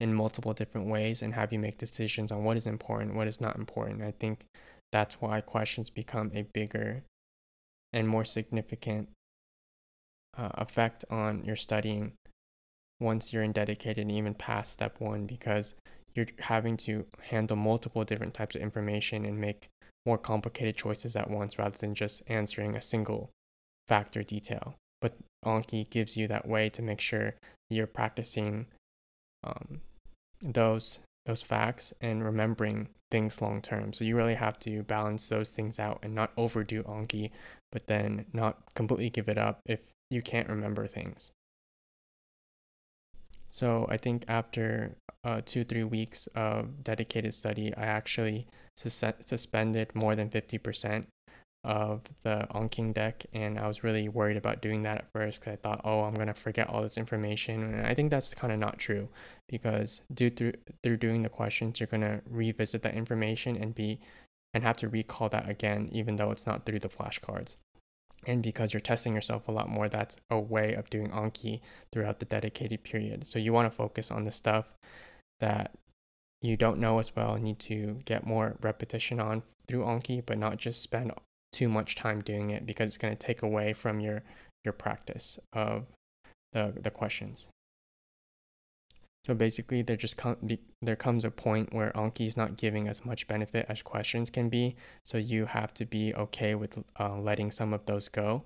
in 0.00 0.14
multiple 0.14 0.54
different 0.54 0.88
ways 0.88 1.22
and 1.22 1.34
have 1.34 1.52
you 1.52 1.58
make 1.58 1.76
decisions 1.76 2.32
on 2.32 2.44
what 2.44 2.56
is 2.56 2.66
important 2.66 3.14
what 3.14 3.28
is 3.28 3.40
not 3.40 3.56
important. 3.56 4.02
I 4.02 4.12
think 4.12 4.44
that's 4.92 5.20
why 5.20 5.40
questions 5.40 5.90
become 5.90 6.32
a 6.34 6.42
bigger 6.42 7.04
and 7.92 8.08
more 8.08 8.24
significant 8.24 9.08
uh, 10.36 10.50
effect 10.54 11.04
on 11.10 11.44
your 11.44 11.56
studying 11.56 12.12
once 13.00 13.32
you're 13.32 13.42
in 13.42 13.52
dedicated 13.52 13.98
and 13.98 14.12
even 14.12 14.34
past 14.34 14.72
step 14.72 15.00
one 15.00 15.26
because 15.26 15.74
you're 16.14 16.26
having 16.38 16.76
to 16.78 17.06
handle 17.30 17.56
multiple 17.56 18.04
different 18.04 18.34
types 18.34 18.54
of 18.54 18.62
information 18.62 19.24
and 19.24 19.40
make 19.40 19.68
more 20.06 20.18
complicated 20.18 20.76
choices 20.76 21.16
at 21.16 21.30
once 21.30 21.58
rather 21.58 21.76
than 21.76 21.94
just 21.94 22.22
answering 22.28 22.74
a 22.74 22.80
single 22.80 23.30
factor 23.88 24.22
detail. 24.22 24.74
But 25.00 25.14
Anki 25.44 25.88
gives 25.88 26.16
you 26.16 26.28
that 26.28 26.48
way 26.48 26.68
to 26.70 26.82
make 26.82 27.00
sure 27.00 27.34
you're 27.68 27.86
practicing 27.86 28.66
um, 29.44 29.80
those 30.40 31.00
those 31.26 31.42
facts 31.42 31.92
and 32.00 32.24
remembering 32.24 32.88
things 33.10 33.42
long 33.42 33.60
term. 33.60 33.92
So 33.92 34.04
you 34.04 34.16
really 34.16 34.34
have 34.34 34.58
to 34.60 34.82
balance 34.82 35.28
those 35.28 35.50
things 35.50 35.78
out 35.78 35.98
and 36.02 36.14
not 36.14 36.32
overdo 36.36 36.82
Anki, 36.84 37.30
but 37.72 37.86
then 37.86 38.26
not 38.32 38.58
completely 38.74 39.10
give 39.10 39.28
it 39.28 39.38
up 39.38 39.60
if 39.66 39.80
you 40.10 40.22
can't 40.22 40.48
remember 40.48 40.86
things. 40.86 41.30
So 43.50 43.86
I 43.90 43.96
think 43.96 44.24
after 44.28 44.96
uh, 45.24 45.40
two, 45.44 45.64
three 45.64 45.84
weeks 45.84 46.26
of 46.28 46.82
dedicated 46.82 47.34
study, 47.34 47.74
I 47.76 47.84
actually 47.84 48.46
sus- 48.76 49.04
suspended 49.26 49.94
more 49.94 50.14
than 50.14 50.30
50% 50.30 51.06
of 51.62 52.02
the 52.22 52.46
Anking 52.54 52.92
deck. 52.92 53.26
And 53.32 53.58
I 53.58 53.68
was 53.68 53.84
really 53.84 54.08
worried 54.08 54.36
about 54.36 54.62
doing 54.62 54.82
that 54.82 54.98
at 54.98 55.12
first 55.12 55.40
because 55.40 55.52
I 55.52 55.56
thought, 55.56 55.82
oh, 55.84 56.02
I'm 56.02 56.14
going 56.14 56.28
to 56.28 56.34
forget 56.34 56.68
all 56.68 56.82
this 56.82 56.96
information. 56.96 57.62
And 57.62 57.86
I 57.86 57.94
think 57.94 58.10
that's 58.10 58.32
kind 58.34 58.52
of 58.52 58.58
not 58.58 58.78
true 58.78 59.08
because 59.48 60.02
due 60.12 60.30
through, 60.30 60.54
through 60.82 60.96
doing 60.96 61.22
the 61.22 61.28
questions, 61.28 61.80
you're 61.80 61.86
going 61.86 62.00
to 62.00 62.22
revisit 62.28 62.82
that 62.82 62.94
information 62.94 63.56
and 63.56 63.74
be 63.74 64.00
and 64.52 64.64
have 64.64 64.78
to 64.78 64.88
recall 64.88 65.28
that 65.28 65.48
again, 65.48 65.88
even 65.92 66.16
though 66.16 66.32
it's 66.32 66.46
not 66.46 66.66
through 66.66 66.80
the 66.80 66.88
flashcards 66.88 67.56
and 68.26 68.42
because 68.42 68.72
you're 68.72 68.80
testing 68.80 69.14
yourself 69.14 69.48
a 69.48 69.52
lot 69.52 69.68
more 69.68 69.88
that's 69.88 70.18
a 70.30 70.38
way 70.38 70.74
of 70.74 70.90
doing 70.90 71.08
anki 71.10 71.60
throughout 71.92 72.18
the 72.18 72.26
dedicated 72.26 72.82
period 72.82 73.26
so 73.26 73.38
you 73.38 73.52
want 73.52 73.70
to 73.70 73.74
focus 73.74 74.10
on 74.10 74.24
the 74.24 74.32
stuff 74.32 74.74
that 75.40 75.72
you 76.42 76.56
don't 76.56 76.78
know 76.78 76.98
as 76.98 77.14
well 77.14 77.36
need 77.36 77.58
to 77.58 77.98
get 78.04 78.26
more 78.26 78.56
repetition 78.62 79.20
on 79.20 79.42
through 79.66 79.84
anki 79.84 80.24
but 80.24 80.38
not 80.38 80.56
just 80.56 80.82
spend 80.82 81.12
too 81.52 81.68
much 81.68 81.96
time 81.96 82.20
doing 82.20 82.50
it 82.50 82.64
because 82.64 82.86
it's 82.86 82.96
going 82.96 83.14
to 83.14 83.26
take 83.26 83.42
away 83.42 83.72
from 83.72 84.00
your 84.00 84.22
your 84.64 84.72
practice 84.72 85.38
of 85.52 85.86
the 86.52 86.72
the 86.80 86.90
questions 86.90 87.48
so 89.24 89.34
basically, 89.34 89.82
there 89.82 89.96
just 89.96 90.16
com- 90.16 90.38
there 90.80 90.96
comes 90.96 91.24
a 91.24 91.30
point 91.30 91.74
where 91.74 91.92
Anki 91.92 92.26
is 92.26 92.36
not 92.36 92.56
giving 92.56 92.88
as 92.88 93.04
much 93.04 93.28
benefit 93.28 93.66
as 93.68 93.82
questions 93.82 94.30
can 94.30 94.48
be. 94.48 94.76
So 95.04 95.18
you 95.18 95.44
have 95.44 95.74
to 95.74 95.84
be 95.84 96.14
okay 96.14 96.54
with 96.54 96.82
uh, 96.98 97.18
letting 97.18 97.50
some 97.50 97.74
of 97.74 97.84
those 97.84 98.08
go, 98.08 98.44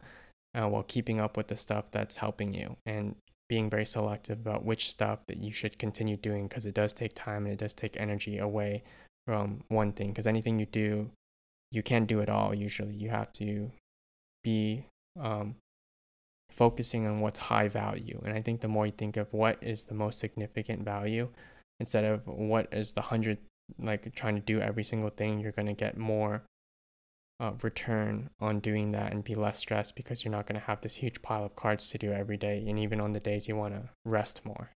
uh, 0.54 0.68
while 0.68 0.82
keeping 0.82 1.20
up 1.20 1.36
with 1.36 1.46
the 1.48 1.56
stuff 1.56 1.90
that's 1.92 2.16
helping 2.16 2.52
you 2.52 2.76
and 2.86 3.14
being 3.48 3.68
very 3.68 3.86
selective 3.86 4.40
about 4.40 4.64
which 4.64 4.88
stuff 4.88 5.20
that 5.26 5.38
you 5.38 5.52
should 5.52 5.78
continue 5.78 6.16
doing 6.16 6.48
because 6.48 6.66
it 6.66 6.74
does 6.74 6.92
take 6.92 7.14
time 7.14 7.44
and 7.44 7.52
it 7.52 7.58
does 7.58 7.74
take 7.74 8.00
energy 8.00 8.38
away 8.38 8.82
from 9.26 9.62
one 9.68 9.92
thing. 9.92 10.08
Because 10.08 10.26
anything 10.26 10.58
you 10.58 10.66
do, 10.66 11.10
you 11.70 11.82
can't 11.82 12.06
do 12.06 12.20
it 12.20 12.28
all. 12.28 12.54
Usually, 12.54 12.94
you 12.94 13.10
have 13.10 13.32
to 13.34 13.70
be 14.42 14.86
um, 15.20 15.56
focusing 16.50 17.06
on 17.06 17.20
what's 17.20 17.38
high 17.38 17.68
value. 17.68 18.20
And 18.24 18.34
I 18.34 18.40
think 18.40 18.60
the 18.60 18.68
more 18.68 18.86
you 18.86 18.92
think 18.92 19.16
of 19.16 19.32
what 19.32 19.62
is 19.62 19.86
the 19.86 19.94
most 19.94 20.18
significant 20.18 20.84
value 20.84 21.28
instead 21.80 22.04
of 22.04 22.26
what 22.26 22.72
is 22.72 22.92
the 22.92 23.00
hundred, 23.02 23.38
like 23.78 24.14
trying 24.14 24.36
to 24.36 24.40
do 24.40 24.60
every 24.60 24.84
single 24.84 25.10
thing, 25.10 25.40
you're 25.40 25.52
going 25.52 25.66
to 25.66 25.72
get 25.72 25.96
more 25.96 26.42
uh, 27.40 27.52
return 27.62 28.30
on 28.40 28.60
doing 28.60 28.92
that 28.92 29.12
and 29.12 29.24
be 29.24 29.34
less 29.34 29.58
stressed 29.58 29.96
because 29.96 30.24
you're 30.24 30.32
not 30.32 30.46
going 30.46 30.60
to 30.60 30.66
have 30.66 30.80
this 30.80 30.96
huge 30.96 31.22
pile 31.22 31.44
of 31.44 31.56
cards 31.56 31.90
to 31.90 31.98
do 31.98 32.12
every 32.12 32.36
day. 32.36 32.64
And 32.66 32.78
even 32.78 33.00
on 33.00 33.12
the 33.12 33.20
days 33.20 33.48
you 33.48 33.56
want 33.56 33.74
to 33.74 33.90
rest 34.04 34.44
more. 34.44 34.70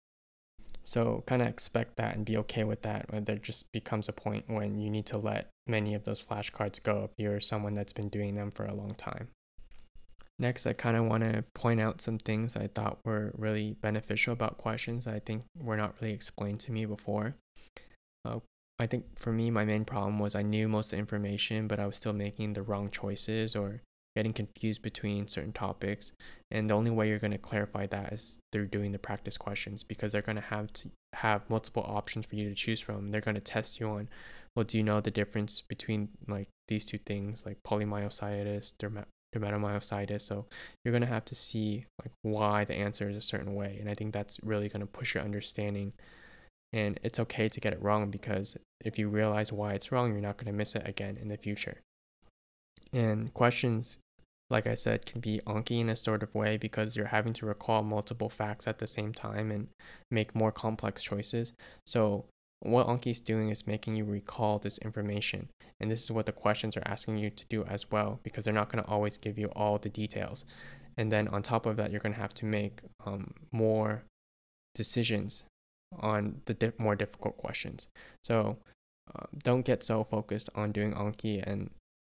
So 0.83 1.23
kind 1.27 1.43
of 1.43 1.49
expect 1.49 1.97
that 1.97 2.17
and 2.17 2.25
be 2.25 2.39
okay 2.39 2.65
with 2.65 2.83
that. 2.83 3.07
There 3.13 3.37
just 3.37 3.71
becomes 3.73 4.09
a 4.09 4.13
point 4.13 4.45
when 4.49 4.79
you 4.79 4.91
need 4.91 5.07
to 5.07 5.19
let 5.19 5.49
many 5.67 5.95
of 5.95 6.05
those 6.05 6.25
flashcards 6.25 6.83
go 6.83 7.05
if 7.05 7.11
you're 7.19 7.41
someone 7.41 7.75
that's 7.75 7.93
been 7.93 8.09
doing 8.09 8.35
them 8.35 8.51
for 8.51 8.65
a 8.65 8.75
long 8.75 8.95
time. 8.95 9.29
Next, 10.39 10.67
I 10.67 10.73
kind 10.73 10.97
of 10.97 11.05
want 11.05 11.25
to 11.25 11.45
point 11.53 11.81
out 11.81 12.01
some 12.01 12.17
things 12.17 12.57
I 12.57 12.69
thought 12.69 13.01
were 13.05 13.33
really 13.37 13.77
beneficial 13.81 14.33
about 14.33 14.57
questions 14.57 15.05
that 15.05 15.15
I 15.15 15.19
think 15.19 15.45
were 15.61 15.77
not 15.77 15.97
really 16.01 16.15
explained 16.15 16.61
to 16.61 16.73
me 16.73 16.87
before. 16.87 17.35
Uh, 18.25 18.39
I 18.79 18.87
think 18.87 19.19
for 19.19 19.33
me, 19.33 19.51
my 19.51 19.65
main 19.65 19.85
problem 19.85 20.19
was 20.19 20.35
I 20.35 20.43
knew 20.43 20.69
most 20.69 20.87
of 20.87 20.91
the 20.93 20.99
information, 20.99 21.67
but 21.67 21.81
I 21.81 21.87
was 21.87 21.97
still 21.97 22.13
making 22.13 22.53
the 22.53 22.63
wrong 22.63 22.91
choices 22.91 23.57
or 23.57 23.83
getting 24.15 24.33
confused 24.33 24.83
between 24.83 25.29
certain 25.29 25.53
topics. 25.53 26.13
And 26.51 26.69
the 26.69 26.75
only 26.75 26.91
way 26.91 27.09
you're 27.09 27.19
going 27.19 27.33
to 27.33 27.39
clarify 27.39 27.87
that 27.87 28.13
is 28.13 28.39
through 28.53 28.69
doing 28.69 28.93
the 28.93 28.99
practice 28.99 29.37
questions 29.37 29.83
because 29.83 30.13
they're 30.13 30.23
going 30.23 30.37
to 30.37 30.43
have 30.43 30.73
to 30.75 30.91
have 31.15 31.49
multiple 31.51 31.85
options 31.87 32.27
for 32.27 32.37
you 32.37 32.49
to 32.49 32.55
choose 32.55 32.81
from. 32.81 33.11
They're 33.11 33.21
going 33.21 33.35
to 33.35 33.41
test 33.41 33.81
you 33.81 33.89
on, 33.89 34.09
well, 34.55 34.65
do 34.65 34.77
you 34.79 34.85
know 34.85 35.01
the 35.01 35.11
difference 35.11 35.61
between 35.61 36.09
like 36.27 36.49
these 36.69 36.85
two 36.85 36.99
things, 36.99 37.45
like 37.45 37.59
polymyositis, 37.65 38.75
derma- 38.77 39.07
dermatomyositis. 39.35 40.23
So 40.23 40.47
you're 40.85 40.93
going 40.93 41.03
to 41.03 41.09
have 41.09 41.25
to 41.27 41.35
see 41.35 41.87
like 42.03 42.13
why 42.23 42.65
the 42.65 42.75
answer 42.75 43.09
is 43.09 43.17
a 43.17 43.23
certain 43.23 43.55
way. 43.55 43.77
And 43.81 43.91
I 43.91 43.95
think 43.95 44.13
that's 44.13 44.39
really 44.43 44.69
going 44.69 44.81
to 44.81 44.87
push 44.87 45.15
your 45.15 45.25
understanding. 45.25 45.93
And 46.73 47.01
it's 47.03 47.19
okay 47.21 47.49
to 47.49 47.61
get 47.61 47.73
it 47.73 47.83
wrong 47.83 48.11
because 48.11 48.57
if 48.85 48.99
you 48.99 49.09
realize 49.09 49.53
why 49.53 49.73
it's 49.73 49.91
wrong, 49.91 50.13
you're 50.13 50.21
not 50.21 50.37
going 50.37 50.53
to 50.53 50.57
miss 50.57 50.75
it 50.75 50.87
again 50.87 51.17
in 51.21 51.29
the 51.29 51.37
future. 51.37 51.79
And 52.93 53.33
questions, 53.35 53.99
like 54.51 54.67
I 54.67 54.75
said, 54.75 55.07
can 55.07 55.21
be 55.21 55.41
Anki 55.47 55.81
in 55.81 55.89
a 55.89 55.97
sort 55.97 56.23
of 56.23 56.35
way 56.35 56.57
because 56.57 56.97
you're 56.97 57.07
having 57.07 57.33
to 57.35 57.47
recall 57.47 57.83
multiple 57.83 58.29
facts 58.29 58.67
at 58.67 58.79
the 58.79 58.87
same 58.87 59.13
time 59.13 59.51
and 59.51 59.69
make 60.11 60.35
more 60.35 60.53
complex 60.53 61.03
choices. 61.03 61.53
So 61.87 62.27
what 62.61 62.87
Anki 62.87 63.09
is 63.09 63.21
doing 63.21 63.51
is 63.51 63.67
making 63.67 63.97
you 63.97 64.05
recall 64.05 64.59
this 64.59 64.79
information. 64.79 65.49
And 65.81 65.91
this 65.91 66.03
is 66.03 66.11
what 66.11 66.27
the 66.27 66.33
questions 66.33 66.77
are 66.77 66.83
asking 66.87 67.19
you 67.19 67.31
to 67.31 67.47
do 67.47 67.65
as 67.65 67.91
well, 67.91 68.21
because 68.23 68.45
they're 68.45 68.55
not 68.55 68.71
going 68.71 68.83
to 68.83 68.91
always 68.91 69.17
give 69.17 69.39
you 69.39 69.47
all 69.55 69.79
the 69.79 69.89
details. 69.89 70.45
And 70.97 71.13
then 71.13 71.29
on 71.29 71.43
top 71.43 71.67
of 71.67 71.77
that, 71.77 71.93
you're 71.93 72.01
going 72.01 72.15
to 72.15 72.21
have 72.21 72.35
to 72.35 72.45
make 72.45 72.81
um, 73.07 73.35
more 73.53 74.03
decisions 74.75 75.45
on 75.99 76.41
the 76.47 76.73
more 76.79 76.97
difficult 76.97 77.37
questions. 77.37 77.89
So 78.25 78.59
uh, 79.15 79.27
don't 79.43 79.65
get 79.65 79.83
so 79.83 80.05
focused 80.05 80.51
on 80.55 80.73
doing 80.73 80.93
Anki 80.93 81.43
and 81.43 81.71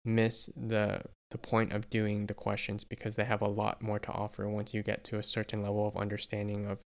miss 0.05 0.51
the 0.57 1.03
the 1.31 1.39
point 1.39 1.73
of 1.73 1.89
doing 1.89 2.27
the 2.27 2.35
questions 2.35 2.85
because 2.85 3.15
they 3.15 3.25
have 3.25 3.41
a 3.41 3.49
lot 3.49 3.81
more 3.83 3.99
to 3.99 4.13
offer 4.13 4.47
once 4.47 4.75
you 4.75 4.83
get 4.83 5.03
to 5.03 5.19
a 5.19 5.23
certain 5.23 5.63
level 5.63 5.89
of 5.89 5.97
understanding 5.97 6.67
of 6.67 6.79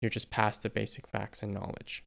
you're 0.00 0.08
just 0.08 0.30
past 0.30 0.62
the 0.62 0.70
basic 0.70 1.06
facts 1.08 1.42
and 1.42 1.52
knowledge. 1.52 2.04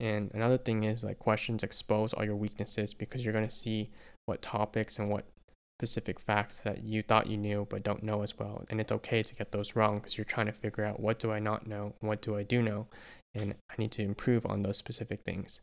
And 0.00 0.32
another 0.34 0.58
thing 0.58 0.82
is 0.82 1.04
like 1.04 1.20
questions 1.20 1.62
expose 1.62 2.12
all 2.12 2.24
your 2.24 2.34
weaknesses 2.34 2.92
because 2.92 3.24
you're 3.24 3.32
going 3.32 3.46
to 3.46 3.54
see 3.54 3.90
what 4.26 4.42
topics 4.42 4.98
and 4.98 5.08
what 5.08 5.24
specific 5.80 6.18
facts 6.18 6.62
that 6.62 6.82
you 6.82 7.02
thought 7.02 7.28
you 7.28 7.36
knew 7.36 7.66
but 7.70 7.84
don't 7.84 8.02
know 8.02 8.22
as 8.22 8.36
well. 8.36 8.64
And 8.68 8.80
it's 8.80 8.92
okay 8.92 9.22
to 9.22 9.34
get 9.34 9.52
those 9.52 9.76
wrong 9.76 9.98
because 9.98 10.18
you're 10.18 10.24
trying 10.24 10.46
to 10.46 10.52
figure 10.52 10.84
out 10.84 10.98
what 10.98 11.20
do 11.20 11.30
I 11.30 11.38
not 11.38 11.66
know, 11.66 11.94
what 12.00 12.22
do 12.22 12.36
I 12.36 12.42
do 12.42 12.60
know, 12.60 12.88
and 13.34 13.54
I 13.70 13.74
need 13.78 13.92
to 13.92 14.02
improve 14.02 14.46
on 14.46 14.62
those 14.62 14.76
specific 14.76 15.22
things. 15.22 15.60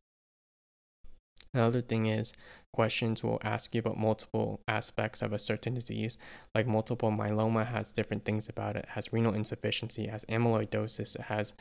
Another 1.54 1.82
thing 1.82 2.06
is 2.06 2.34
questions 2.74 3.24
will 3.24 3.40
ask 3.44 3.76
you 3.76 3.80
about 3.80 3.98
multiple 3.98 4.62
aspects 4.68 5.22
of 5.22 5.34
a 5.34 5.40
certain 5.40 5.74
disease. 5.74 6.18
Like 6.56 6.66
multiple 6.66 7.12
myeloma 7.12 7.68
has 7.68 7.92
different 7.92 8.24
things 8.24 8.48
about 8.48 8.76
it. 8.76 8.86
has 8.90 9.12
renal 9.12 9.34
insufficiency, 9.34 10.08
has 10.08 10.24
amyloidosis, 10.26 11.16
it 11.16 11.24
has 11.24 11.54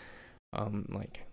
um, 0.52 0.86
like 0.88 1.24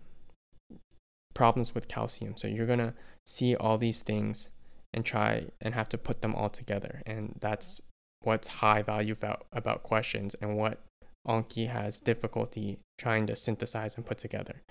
problems 1.34 1.74
with 1.74 1.86
calcium. 1.86 2.36
So 2.36 2.48
you're 2.48 2.66
gonna 2.66 2.94
see 3.26 3.54
all 3.54 3.78
these 3.78 4.02
things 4.02 4.48
and 4.92 5.04
try 5.04 5.46
and 5.60 5.74
have 5.74 5.88
to 5.90 5.98
put 5.98 6.22
them 6.22 6.34
all 6.34 6.50
together. 6.50 7.02
And 7.06 7.36
that's 7.40 7.80
what's 8.22 8.48
high 8.48 8.82
value 8.82 9.12
about, 9.12 9.46
about 9.52 9.84
questions 9.84 10.34
and 10.40 10.56
what 10.56 10.80
Anki 11.26 11.68
has 11.68 12.00
difficulty 12.00 12.78
trying 12.98 13.26
to 13.26 13.36
synthesize 13.36 13.94
and 13.96 14.04
put 14.04 14.18
together. 14.18 14.62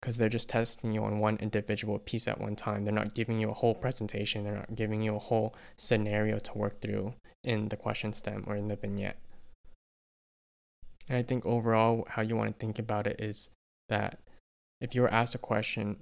Because 0.00 0.16
they're 0.16 0.28
just 0.28 0.48
testing 0.48 0.92
you 0.92 1.04
on 1.04 1.20
one 1.20 1.36
individual 1.40 1.98
piece 1.98 2.28
at 2.28 2.40
one 2.40 2.56
time. 2.56 2.84
They're 2.84 2.92
not 2.92 3.14
giving 3.14 3.38
you 3.40 3.50
a 3.50 3.54
whole 3.54 3.74
presentation, 3.74 4.44
they're 4.44 4.54
not 4.54 4.74
giving 4.74 5.02
you 5.02 5.16
a 5.16 5.20
whole 5.20 5.54
scenario 5.76 6.38
to 6.38 6.58
work 6.58 6.80
through 6.80 7.14
in 7.44 7.68
the 7.68 7.76
question 7.76 8.12
stem 8.12 8.44
or 8.46 8.56
in 8.56 8.68
the 8.68 8.76
vignette. 8.76 9.18
And 11.08 11.18
I 11.18 11.22
think 11.22 11.44
overall, 11.46 12.06
how 12.10 12.22
you 12.22 12.36
want 12.36 12.48
to 12.48 12.54
think 12.54 12.78
about 12.78 13.06
it 13.06 13.20
is 13.20 13.50
that 13.88 14.20
if 14.80 14.94
you 14.94 15.02
were 15.02 15.12
asked 15.12 15.34
a 15.34 15.38
question 15.38 15.96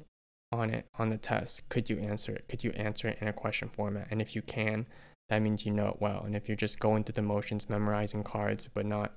on 0.52 0.70
it 0.70 0.86
on 0.98 1.10
the 1.10 1.18
test, 1.18 1.68
could 1.68 1.88
you 1.88 1.98
answer 1.98 2.32
it? 2.32 2.46
Could 2.48 2.64
you 2.64 2.70
answer 2.72 3.08
it 3.08 3.18
in 3.20 3.28
a 3.28 3.32
question 3.32 3.68
format? 3.68 4.08
And 4.10 4.20
if 4.20 4.34
you 4.34 4.42
can, 4.42 4.86
that 5.28 5.42
means 5.42 5.64
you 5.64 5.72
know 5.72 5.88
it 5.88 6.00
well. 6.00 6.22
And 6.24 6.34
if 6.34 6.48
you're 6.48 6.56
just 6.56 6.80
going 6.80 7.04
through 7.04 7.14
the 7.14 7.22
motions, 7.22 7.70
memorizing 7.70 8.24
cards, 8.24 8.68
but 8.72 8.84
not 8.84 9.14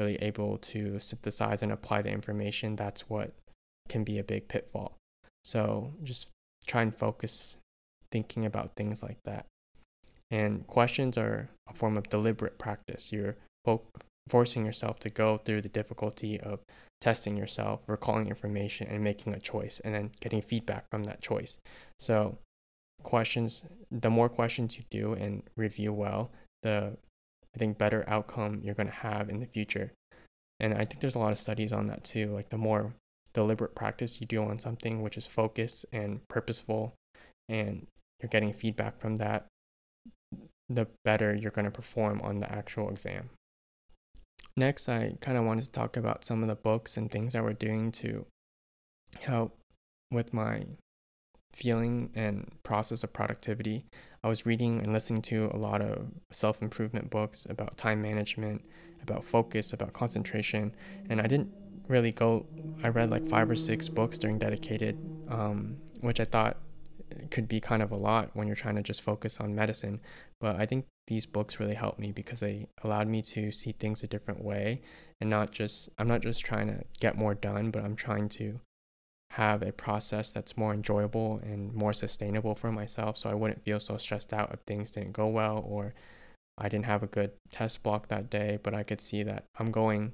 really 0.00 0.16
able 0.16 0.56
to 0.58 0.98
synthesize 0.98 1.62
and 1.62 1.70
apply 1.70 2.02
the 2.02 2.10
information, 2.10 2.74
that's 2.74 3.08
what 3.08 3.32
can 3.88 4.02
be 4.02 4.18
a 4.18 4.24
big 4.24 4.48
pitfall. 4.48 4.96
So 5.44 5.92
just 6.02 6.28
try 6.66 6.82
and 6.82 6.94
focus 6.94 7.58
thinking 8.10 8.44
about 8.46 8.76
things 8.76 9.02
like 9.02 9.18
that. 9.24 9.46
And 10.30 10.66
questions 10.66 11.18
are 11.18 11.48
a 11.68 11.74
form 11.74 11.96
of 11.96 12.08
deliberate 12.08 12.58
practice. 12.58 13.12
You're 13.12 13.36
fo- 13.64 13.82
forcing 14.28 14.64
yourself 14.64 14.98
to 15.00 15.10
go 15.10 15.38
through 15.38 15.62
the 15.62 15.68
difficulty 15.68 16.40
of 16.40 16.60
testing 17.00 17.36
yourself, 17.36 17.80
recalling 17.86 18.28
information, 18.28 18.86
and 18.88 19.02
making 19.02 19.34
a 19.34 19.40
choice, 19.40 19.80
and 19.80 19.94
then 19.94 20.10
getting 20.20 20.40
feedback 20.42 20.84
from 20.90 21.04
that 21.04 21.20
choice. 21.20 21.58
So, 21.98 22.38
questions, 23.02 23.66
the 23.90 24.10
more 24.10 24.28
questions 24.28 24.76
you 24.76 24.84
do 24.90 25.14
and 25.14 25.42
review 25.56 25.92
well, 25.92 26.30
the 26.62 26.96
I 27.54 27.58
think 27.58 27.78
better 27.78 28.04
outcome 28.06 28.60
you're 28.62 28.74
going 28.74 28.88
to 28.88 28.92
have 28.92 29.28
in 29.28 29.40
the 29.40 29.46
future. 29.46 29.92
And 30.58 30.74
I 30.74 30.82
think 30.82 31.00
there's 31.00 31.14
a 31.14 31.18
lot 31.20 31.32
of 31.32 31.38
studies 31.38 31.72
on 31.72 31.86
that 31.88 32.04
too. 32.04 32.32
Like 32.32 32.50
the 32.50 32.58
more 32.58 32.94
deliberate 33.32 33.74
practice 33.74 34.20
you 34.20 34.26
do 34.26 34.42
on 34.42 34.58
something, 34.58 35.02
which 35.02 35.16
is 35.16 35.26
focused 35.26 35.86
and 35.92 36.20
purposeful, 36.28 36.94
and 37.48 37.86
you're 38.20 38.28
getting 38.28 38.52
feedback 38.52 39.00
from 39.00 39.16
that, 39.16 39.46
the 40.68 40.86
better 41.04 41.34
you're 41.34 41.50
going 41.50 41.64
to 41.64 41.70
perform 41.70 42.20
on 42.22 42.40
the 42.40 42.52
actual 42.52 42.90
exam. 42.90 43.30
Next, 44.56 44.88
I 44.88 45.16
kind 45.20 45.38
of 45.38 45.44
wanted 45.44 45.64
to 45.64 45.72
talk 45.72 45.96
about 45.96 46.24
some 46.24 46.42
of 46.42 46.48
the 46.48 46.54
books 46.54 46.96
and 46.96 47.10
things 47.10 47.32
that 47.32 47.42
we're 47.42 47.52
doing 47.52 47.90
to 47.92 48.26
help 49.22 49.56
with 50.10 50.34
my 50.34 50.64
feeling 51.52 52.10
and 52.14 52.50
process 52.62 53.02
of 53.02 53.12
productivity. 53.12 53.84
I 54.22 54.28
was 54.28 54.46
reading 54.46 54.80
and 54.80 54.92
listening 54.92 55.22
to 55.22 55.50
a 55.52 55.56
lot 55.56 55.80
of 55.80 56.08
self 56.30 56.62
improvement 56.62 57.10
books 57.10 57.46
about 57.48 57.76
time 57.76 58.02
management, 58.02 58.64
about 59.02 59.24
focus, 59.24 59.72
about 59.72 59.92
concentration, 59.92 60.74
and 61.08 61.20
I 61.20 61.26
didn't 61.26 61.52
really 61.88 62.12
go. 62.12 62.46
I 62.82 62.88
read 62.88 63.10
like 63.10 63.26
five 63.26 63.50
or 63.50 63.56
six 63.56 63.88
books 63.88 64.18
during 64.18 64.38
dedicated, 64.38 64.98
um, 65.28 65.76
which 66.00 66.20
I 66.20 66.24
thought 66.24 66.56
could 67.30 67.48
be 67.48 67.60
kind 67.60 67.82
of 67.82 67.90
a 67.90 67.96
lot 67.96 68.30
when 68.34 68.46
you're 68.46 68.56
trying 68.56 68.76
to 68.76 68.82
just 68.82 69.02
focus 69.02 69.40
on 69.40 69.54
medicine. 69.54 70.00
But 70.40 70.56
I 70.56 70.66
think 70.66 70.86
these 71.06 71.26
books 71.26 71.58
really 71.58 71.74
helped 71.74 71.98
me 71.98 72.12
because 72.12 72.40
they 72.40 72.68
allowed 72.84 73.08
me 73.08 73.22
to 73.22 73.50
see 73.50 73.72
things 73.72 74.02
a 74.02 74.06
different 74.06 74.44
way 74.44 74.80
and 75.20 75.28
not 75.28 75.50
just, 75.50 75.90
I'm 75.98 76.08
not 76.08 76.22
just 76.22 76.44
trying 76.44 76.68
to 76.68 76.84
get 77.00 77.18
more 77.18 77.34
done, 77.34 77.70
but 77.70 77.84
I'm 77.84 77.96
trying 77.96 78.28
to 78.30 78.60
have 79.32 79.62
a 79.62 79.72
process 79.72 80.32
that's 80.32 80.56
more 80.56 80.74
enjoyable 80.74 81.40
and 81.42 81.72
more 81.72 81.92
sustainable 81.92 82.54
for 82.54 82.72
myself 82.72 83.16
so 83.16 83.30
I 83.30 83.34
wouldn't 83.34 83.62
feel 83.62 83.78
so 83.78 83.96
stressed 83.96 84.32
out 84.34 84.50
if 84.52 84.60
things 84.66 84.90
didn't 84.90 85.12
go 85.12 85.28
well 85.28 85.64
or 85.66 85.94
I 86.60 86.68
didn't 86.68 86.84
have 86.84 87.02
a 87.02 87.06
good 87.06 87.32
test 87.50 87.82
block 87.82 88.08
that 88.08 88.28
day, 88.28 88.58
but 88.62 88.74
I 88.74 88.82
could 88.82 89.00
see 89.00 89.22
that 89.22 89.44
I'm 89.58 89.70
going 89.70 90.12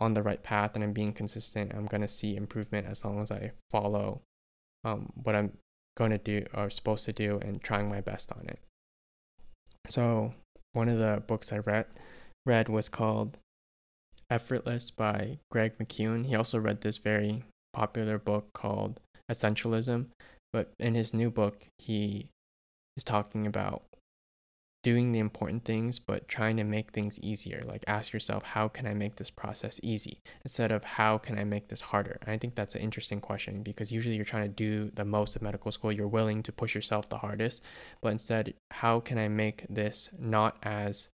on 0.00 0.14
the 0.14 0.22
right 0.22 0.42
path 0.42 0.74
and 0.74 0.82
I'm 0.82 0.92
being 0.92 1.12
consistent. 1.12 1.72
I'm 1.74 1.86
going 1.86 2.00
to 2.00 2.08
see 2.08 2.34
improvement 2.34 2.86
as 2.86 3.04
long 3.04 3.20
as 3.20 3.30
I 3.30 3.52
follow 3.70 4.22
um, 4.84 5.12
what 5.22 5.36
I'm 5.36 5.52
going 5.96 6.12
to 6.12 6.18
do 6.18 6.44
or 6.54 6.70
supposed 6.70 7.04
to 7.06 7.12
do 7.12 7.38
and 7.42 7.62
trying 7.62 7.90
my 7.90 8.00
best 8.00 8.32
on 8.32 8.46
it. 8.48 8.58
So, 9.88 10.32
one 10.72 10.88
of 10.88 10.98
the 10.98 11.22
books 11.26 11.52
I 11.52 11.58
read 11.58 11.86
read 12.44 12.68
was 12.68 12.88
called 12.88 13.38
Effortless 14.30 14.90
by 14.90 15.38
Greg 15.50 15.78
McKeown. 15.78 16.26
He 16.26 16.36
also 16.36 16.58
read 16.58 16.80
this 16.80 16.98
very 16.98 17.44
popular 17.76 18.18
book 18.18 18.46
called 18.54 19.00
Essentialism, 19.30 20.06
but 20.50 20.72
in 20.80 20.94
his 20.94 21.12
new 21.12 21.30
book, 21.30 21.66
he 21.78 22.30
is 22.96 23.04
talking 23.04 23.46
about 23.46 23.82
doing 24.82 25.12
the 25.12 25.18
important 25.18 25.64
things, 25.64 25.98
but 25.98 26.26
trying 26.28 26.56
to 26.56 26.64
make 26.64 26.92
things 26.92 27.18
easier. 27.20 27.60
Like 27.66 27.84
ask 27.86 28.12
yourself, 28.14 28.44
how 28.44 28.68
can 28.68 28.86
I 28.86 28.94
make 28.94 29.16
this 29.16 29.30
process 29.30 29.78
easy 29.82 30.20
instead 30.44 30.72
of 30.72 30.84
how 30.84 31.18
can 31.18 31.38
I 31.38 31.44
make 31.44 31.68
this 31.68 31.80
harder? 31.80 32.18
And 32.22 32.30
I 32.30 32.38
think 32.38 32.54
that's 32.54 32.76
an 32.76 32.80
interesting 32.80 33.20
question 33.20 33.62
because 33.62 33.92
usually 33.92 34.14
you're 34.16 34.24
trying 34.24 34.48
to 34.48 34.62
do 34.68 34.90
the 34.94 35.04
most 35.04 35.36
of 35.36 35.42
medical 35.42 35.72
school, 35.72 35.92
you're 35.92 36.06
willing 36.06 36.42
to 36.44 36.52
push 36.52 36.74
yourself 36.74 37.08
the 37.08 37.18
hardest, 37.18 37.62
but 38.00 38.12
instead, 38.12 38.54
how 38.70 39.00
can 39.00 39.18
I 39.18 39.28
make 39.28 39.66
this 39.68 40.08
not 40.18 40.56
as 40.62 41.08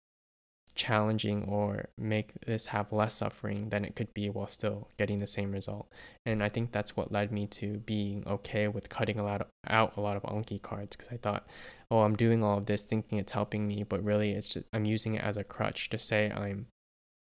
challenging 0.78 1.44
or 1.48 1.88
make 1.98 2.32
this 2.46 2.66
have 2.66 2.92
less 2.92 3.12
suffering 3.12 3.68
than 3.68 3.84
it 3.84 3.96
could 3.96 4.14
be 4.14 4.30
while 4.30 4.46
still 4.46 4.88
getting 4.96 5.18
the 5.18 5.26
same 5.26 5.52
result. 5.52 5.92
And 6.24 6.42
I 6.42 6.48
think 6.48 6.70
that's 6.70 6.96
what 6.96 7.12
led 7.12 7.32
me 7.32 7.46
to 7.48 7.78
being 7.78 8.22
okay 8.26 8.68
with 8.68 8.88
cutting 8.88 9.18
a 9.18 9.24
lot 9.24 9.42
of, 9.42 9.48
out 9.66 9.96
a 9.96 10.00
lot 10.00 10.16
of 10.16 10.22
Anki 10.22 10.62
cards 10.62 10.96
because 10.96 11.12
I 11.12 11.16
thought, 11.16 11.46
oh, 11.90 12.00
I'm 12.00 12.16
doing 12.16 12.42
all 12.42 12.56
of 12.56 12.66
this 12.66 12.84
thinking 12.84 13.18
it's 13.18 13.32
helping 13.32 13.66
me, 13.66 13.82
but 13.82 14.02
really 14.02 14.30
it's 14.30 14.48
just 14.48 14.68
I'm 14.72 14.84
using 14.84 15.14
it 15.16 15.24
as 15.24 15.36
a 15.36 15.44
crutch 15.44 15.90
to 15.90 15.98
say 15.98 16.30
I'm 16.30 16.68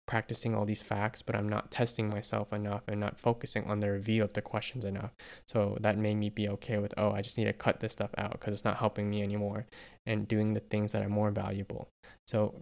practicing 0.05 0.55
all 0.55 0.65
these 0.65 0.81
facts, 0.83 1.21
but 1.21 1.35
I'm 1.35 1.49
not 1.49 1.71
testing 1.71 2.09
myself 2.09 2.53
enough 2.53 2.83
and 2.87 2.99
not 2.99 3.19
focusing 3.19 3.65
on 3.65 3.79
the 3.79 3.91
review 3.91 4.23
of 4.23 4.33
the 4.33 4.41
questions 4.41 4.85
enough. 4.85 5.11
So 5.47 5.77
that 5.81 5.97
made 5.97 6.15
me 6.15 6.29
be 6.29 6.47
okay 6.49 6.77
with, 6.77 6.93
oh, 6.97 7.11
I 7.11 7.21
just 7.21 7.37
need 7.37 7.45
to 7.45 7.53
cut 7.53 7.79
this 7.79 7.93
stuff 7.93 8.11
out 8.17 8.31
because 8.33 8.53
it's 8.53 8.65
not 8.65 8.77
helping 8.77 9.09
me 9.09 9.23
anymore 9.23 9.65
and 10.05 10.27
doing 10.27 10.53
the 10.53 10.61
things 10.61 10.91
that 10.91 11.03
are 11.03 11.09
more 11.09 11.31
valuable. 11.31 11.89
So 12.27 12.55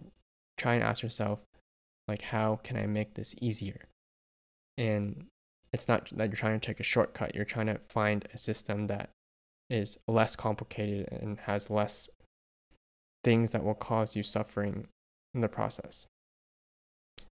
try 0.57 0.73
and 0.73 0.83
ask 0.83 1.03
yourself, 1.03 1.39
like, 2.07 2.23
how 2.23 2.59
can 2.63 2.77
I 2.77 2.85
make 2.85 3.13
this 3.13 3.35
easier? 3.41 3.81
And 4.77 5.25
it's 5.73 5.87
not 5.87 6.09
that 6.15 6.29
you're 6.29 6.37
trying 6.37 6.59
to 6.59 6.65
take 6.65 6.79
a 6.79 6.83
shortcut, 6.83 7.35
you're 7.35 7.45
trying 7.45 7.67
to 7.67 7.79
find 7.89 8.27
a 8.33 8.37
system 8.37 8.85
that 8.85 9.09
is 9.69 9.99
less 10.07 10.35
complicated 10.35 11.09
and 11.11 11.39
has 11.41 11.69
less 11.69 12.09
things 13.23 13.51
that 13.51 13.63
will 13.63 13.75
cause 13.75 14.15
you 14.15 14.23
suffering 14.23 14.87
in 15.33 15.41
the 15.41 15.49
process. 15.49 16.07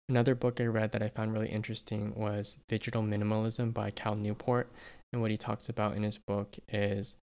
Another 0.09 0.35
book 0.35 0.61
I 0.61 0.67
read 0.67 0.93
that 0.93 1.03
I 1.03 1.09
found 1.09 1.33
really 1.33 1.49
interesting 1.49 2.15
was 2.15 2.59
Digital 2.69 3.03
Minimalism 3.03 3.73
by 3.75 3.91
Cal 3.91 4.15
Newport. 4.15 4.71
And 5.13 5.21
what 5.23 5.31
he 5.31 5.37
talks 5.37 5.69
about 5.69 5.97
in 5.97 6.03
his 6.03 6.19
book 6.19 6.57
is 6.69 7.17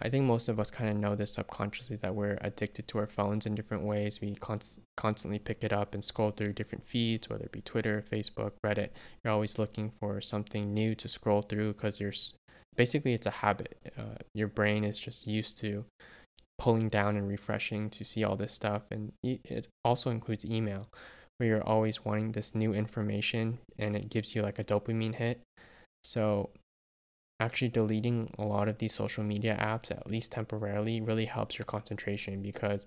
I 0.00 0.08
think 0.08 0.24
most 0.24 0.48
of 0.48 0.58
us 0.58 0.70
kind 0.70 0.90
of 0.90 0.96
know 0.96 1.14
this 1.14 1.34
subconsciously 1.34 1.96
that 1.96 2.14
we're 2.14 2.38
addicted 2.40 2.88
to 2.88 2.98
our 2.98 3.06
phones 3.06 3.46
in 3.46 3.54
different 3.54 3.84
ways. 3.84 4.20
We 4.20 4.34
const- 4.34 4.80
constantly 4.96 5.38
pick 5.38 5.64
it 5.64 5.72
up 5.72 5.94
and 5.94 6.04
scroll 6.04 6.30
through 6.30 6.52
different 6.54 6.86
feeds, 6.86 7.28
whether 7.28 7.44
it 7.44 7.52
be 7.52 7.60
Twitter, 7.60 8.04
Facebook, 8.10 8.52
Reddit. 8.64 8.90
You're 9.22 9.32
always 9.32 9.58
looking 9.58 9.92
for 10.00 10.20
something 10.20 10.72
new 10.72 10.94
to 10.94 11.08
scroll 11.08 11.42
through 11.42 11.74
because 11.74 12.00
you're 12.00 12.12
basically 12.76 13.14
it's 13.14 13.26
a 13.26 13.30
habit. 13.30 13.76
Uh, 13.98 14.18
your 14.34 14.48
brain 14.48 14.84
is 14.84 14.98
just 14.98 15.26
used 15.26 15.58
to 15.58 15.84
pulling 16.58 16.88
down 16.88 17.16
and 17.16 17.28
refreshing 17.28 17.90
to 17.90 18.04
see 18.04 18.24
all 18.24 18.36
this 18.36 18.52
stuff, 18.52 18.82
and 18.90 19.12
it 19.22 19.66
also 19.84 20.10
includes 20.10 20.44
email, 20.44 20.88
where 21.38 21.48
you're 21.48 21.64
always 21.64 22.04
wanting 22.04 22.32
this 22.32 22.54
new 22.54 22.72
information, 22.72 23.58
and 23.78 23.96
it 23.96 24.08
gives 24.08 24.34
you 24.34 24.42
like 24.42 24.58
a 24.58 24.64
dopamine 24.64 25.14
hit. 25.14 25.40
So 26.02 26.50
actually 27.44 27.68
deleting 27.68 28.30
a 28.38 28.44
lot 28.44 28.68
of 28.68 28.78
these 28.78 28.94
social 28.94 29.24
media 29.24 29.56
apps 29.60 29.90
at 29.90 30.10
least 30.10 30.32
temporarily 30.32 31.00
really 31.00 31.26
helps 31.26 31.58
your 31.58 31.66
concentration 31.66 32.42
because 32.42 32.86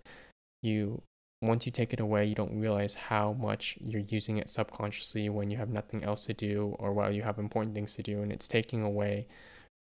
you 0.61 1.01
once 1.41 1.65
you 1.65 1.71
take 1.71 1.93
it 1.93 1.99
away 1.99 2.25
you 2.25 2.35
don't 2.35 2.59
realize 2.59 2.95
how 2.95 3.33
much 3.33 3.77
you're 3.79 4.01
using 4.17 4.37
it 4.37 4.49
subconsciously 4.49 5.29
when 5.29 5.51
you 5.51 5.57
have 5.57 5.69
nothing 5.69 6.03
else 6.03 6.25
to 6.25 6.33
do 6.33 6.75
or 6.79 6.91
while 6.91 7.11
you 7.11 7.21
have 7.21 7.37
important 7.37 7.75
things 7.75 7.95
to 7.95 8.01
do 8.01 8.21
and 8.21 8.31
it's 8.31 8.47
taking 8.47 8.81
away 8.81 9.27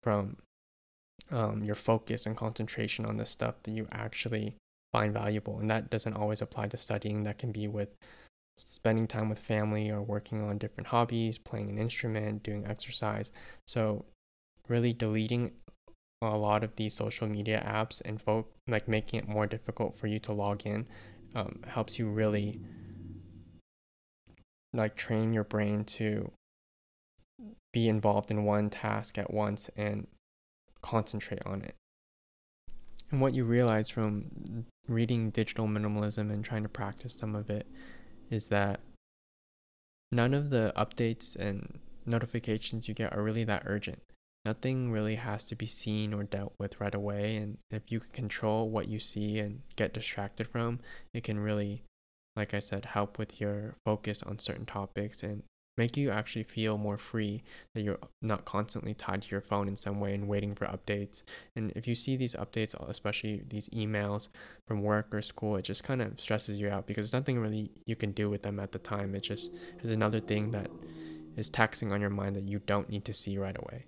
from 0.03 0.35
um, 1.31 1.63
your 1.63 1.75
focus 1.75 2.25
and 2.25 2.37
concentration 2.37 3.05
on 3.05 3.17
the 3.17 3.25
stuff 3.25 3.55
that 3.63 3.71
you 3.71 3.87
actually 3.91 4.55
find 4.91 5.13
valuable 5.13 5.59
and 5.59 5.69
that 5.69 5.89
doesn't 5.89 6.13
always 6.13 6.41
apply 6.41 6.67
to 6.67 6.77
studying. 6.77 7.23
That 7.23 7.37
can 7.37 7.51
be 7.51 7.67
with 7.67 7.89
spending 8.57 9.07
time 9.07 9.29
with 9.29 9.39
family 9.39 9.89
or 9.89 10.01
working 10.01 10.41
on 10.41 10.57
different 10.57 10.87
hobbies 10.87 11.37
playing 11.37 11.69
an 11.69 11.77
instrument 11.77 12.43
doing 12.43 12.65
exercise. 12.65 13.31
So 13.67 14.05
really 14.69 14.93
deleting 14.93 15.51
a 16.21 16.37
lot 16.37 16.63
of 16.63 16.75
these 16.75 16.93
social 16.93 17.27
media 17.27 17.63
apps 17.65 18.01
and 18.03 18.21
folk 18.21 18.51
like 18.67 18.87
making 18.87 19.19
it 19.19 19.27
more 19.27 19.45
difficult 19.45 19.95
for 19.95 20.07
you 20.07 20.19
to 20.19 20.31
log 20.31 20.65
in 20.65 20.87
um, 21.35 21.59
helps 21.67 21.99
you 21.99 22.07
really 22.07 22.59
like 24.73 24.95
train 24.95 25.33
your 25.33 25.43
brain 25.43 25.83
to 25.83 26.31
be 27.73 27.87
involved 27.87 28.31
in 28.31 28.45
one 28.45 28.69
task 28.69 29.17
at 29.17 29.33
once 29.33 29.69
and 29.75 30.07
concentrate 30.81 31.45
on 31.45 31.61
it. 31.61 31.75
And 33.11 33.21
what 33.21 33.33
you 33.33 33.43
realize 33.43 33.89
from 33.89 34.65
reading 34.87 35.29
digital 35.29 35.67
minimalism 35.67 36.31
and 36.31 36.43
trying 36.43 36.63
to 36.63 36.69
practice 36.69 37.13
some 37.13 37.35
of 37.35 37.49
it 37.49 37.67
is 38.29 38.47
that 38.47 38.79
none 40.11 40.33
of 40.33 40.49
the 40.49 40.73
updates 40.77 41.35
and 41.35 41.79
notifications 42.05 42.87
you 42.87 42.93
get 42.93 43.13
are 43.13 43.21
really 43.21 43.43
that 43.43 43.63
urgent 43.65 44.01
nothing 44.45 44.91
really 44.91 45.15
has 45.15 45.43
to 45.45 45.55
be 45.55 45.65
seen 45.65 46.13
or 46.13 46.23
dealt 46.23 46.53
with 46.59 46.79
right 46.79 46.95
away. 46.95 47.37
And 47.37 47.57
if 47.71 47.83
you 47.89 47.99
can 47.99 48.11
control 48.11 48.69
what 48.69 48.87
you 48.87 48.99
see 48.99 49.39
and 49.39 49.61
get 49.75 49.93
distracted 49.93 50.47
from, 50.47 50.79
it 51.13 51.23
can 51.23 51.39
really, 51.39 51.83
like 52.35 52.53
I 52.53 52.59
said, 52.59 52.85
help 52.85 53.17
with 53.17 53.41
your 53.41 53.75
focus 53.85 54.21
on 54.23 54.39
certain 54.39 54.65
topics 54.65 55.23
and 55.23 55.43
make 55.77 55.97
you 55.97 56.09
actually 56.09 56.43
feel 56.43 56.77
more 56.77 56.95
free 56.95 57.43
that 57.73 57.81
you're 57.81 57.99
not 58.21 58.45
constantly 58.45 58.93
tied 58.93 59.21
to 59.21 59.29
your 59.29 59.41
phone 59.41 59.67
in 59.67 59.75
some 59.75 59.99
way 59.99 60.13
and 60.13 60.27
waiting 60.27 60.53
for 60.53 60.65
updates. 60.67 61.23
And 61.55 61.71
if 61.75 61.87
you 61.87 61.95
see 61.95 62.15
these 62.15 62.35
updates, 62.35 62.73
especially 62.87 63.43
these 63.49 63.67
emails 63.69 64.29
from 64.67 64.83
work 64.83 65.13
or 65.13 65.21
school, 65.21 65.57
it 65.57 65.63
just 65.63 65.83
kind 65.83 66.01
of 66.01 66.19
stresses 66.19 66.61
you 66.61 66.69
out 66.69 66.87
because 66.87 67.11
nothing 67.11 67.39
really 67.39 67.71
you 67.85 67.95
can 67.95 68.11
do 68.11 68.29
with 68.29 68.43
them 68.43 68.59
at 68.59 68.71
the 68.71 68.79
time. 68.79 69.15
It 69.15 69.21
just 69.21 69.51
is 69.83 69.91
another 69.91 70.21
thing 70.21 70.51
that 70.51 70.69
is 71.35 71.49
taxing 71.49 71.91
on 71.91 71.99
your 71.99 72.09
mind 72.09 72.37
that 72.37 72.47
you 72.47 72.59
don't 72.59 72.89
need 72.89 73.03
to 73.05 73.13
see 73.13 73.37
right 73.37 73.57
away. 73.57 73.85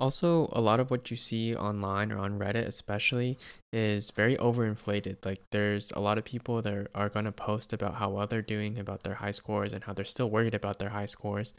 Also, 0.00 0.48
a 0.52 0.62
lot 0.62 0.80
of 0.80 0.90
what 0.90 1.10
you 1.10 1.16
see 1.16 1.54
online 1.54 2.10
or 2.10 2.18
on 2.18 2.38
Reddit, 2.38 2.66
especially, 2.66 3.36
is 3.70 4.10
very 4.10 4.34
overinflated. 4.36 5.26
Like, 5.26 5.42
there's 5.50 5.92
a 5.92 6.00
lot 6.00 6.16
of 6.16 6.24
people 6.24 6.62
that 6.62 6.88
are 6.94 7.10
going 7.10 7.26
to 7.26 7.32
post 7.32 7.74
about 7.74 7.96
how 7.96 8.08
well 8.08 8.26
they're 8.26 8.40
doing, 8.40 8.78
about 8.78 9.02
their 9.02 9.16
high 9.16 9.30
scores, 9.30 9.74
and 9.74 9.84
how 9.84 9.92
they're 9.92 10.06
still 10.06 10.30
worried 10.30 10.54
about 10.54 10.78
their 10.78 10.88
high 10.88 11.04
scores 11.04 11.52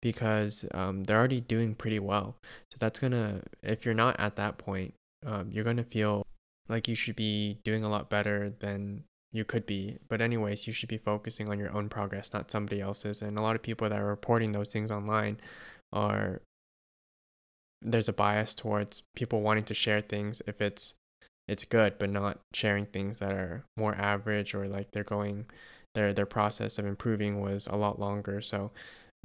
because 0.00 0.64
um, 0.72 1.02
they're 1.02 1.18
already 1.18 1.40
doing 1.40 1.74
pretty 1.74 1.98
well. 1.98 2.36
So, 2.70 2.76
that's 2.78 3.00
going 3.00 3.10
to, 3.10 3.42
if 3.64 3.84
you're 3.84 3.92
not 3.92 4.20
at 4.20 4.36
that 4.36 4.56
point, 4.56 4.94
um, 5.26 5.50
you're 5.50 5.64
going 5.64 5.76
to 5.76 5.82
feel 5.82 6.22
like 6.68 6.86
you 6.86 6.94
should 6.94 7.16
be 7.16 7.58
doing 7.64 7.82
a 7.82 7.88
lot 7.88 8.08
better 8.08 8.50
than 8.50 9.02
you 9.32 9.44
could 9.44 9.66
be. 9.66 9.98
But, 10.08 10.20
anyways, 10.20 10.68
you 10.68 10.72
should 10.72 10.88
be 10.88 10.98
focusing 10.98 11.48
on 11.48 11.58
your 11.58 11.76
own 11.76 11.88
progress, 11.88 12.32
not 12.32 12.52
somebody 12.52 12.80
else's. 12.80 13.20
And 13.20 13.36
a 13.36 13.42
lot 13.42 13.56
of 13.56 13.62
people 13.62 13.88
that 13.88 14.00
are 14.00 14.06
reporting 14.06 14.52
those 14.52 14.72
things 14.72 14.92
online 14.92 15.38
are 15.92 16.40
there's 17.82 18.08
a 18.08 18.12
bias 18.12 18.54
towards 18.54 19.02
people 19.14 19.40
wanting 19.40 19.64
to 19.64 19.74
share 19.74 20.00
things 20.00 20.42
if 20.46 20.60
it's 20.60 20.94
it's 21.48 21.64
good 21.64 21.98
but 21.98 22.10
not 22.10 22.38
sharing 22.52 22.84
things 22.84 23.18
that 23.18 23.32
are 23.32 23.64
more 23.76 23.94
average 23.94 24.54
or 24.54 24.68
like 24.68 24.90
they're 24.92 25.02
going 25.02 25.46
their 25.94 26.12
their 26.12 26.26
process 26.26 26.78
of 26.78 26.86
improving 26.86 27.40
was 27.40 27.66
a 27.66 27.76
lot 27.76 27.98
longer. 27.98 28.40
So 28.40 28.70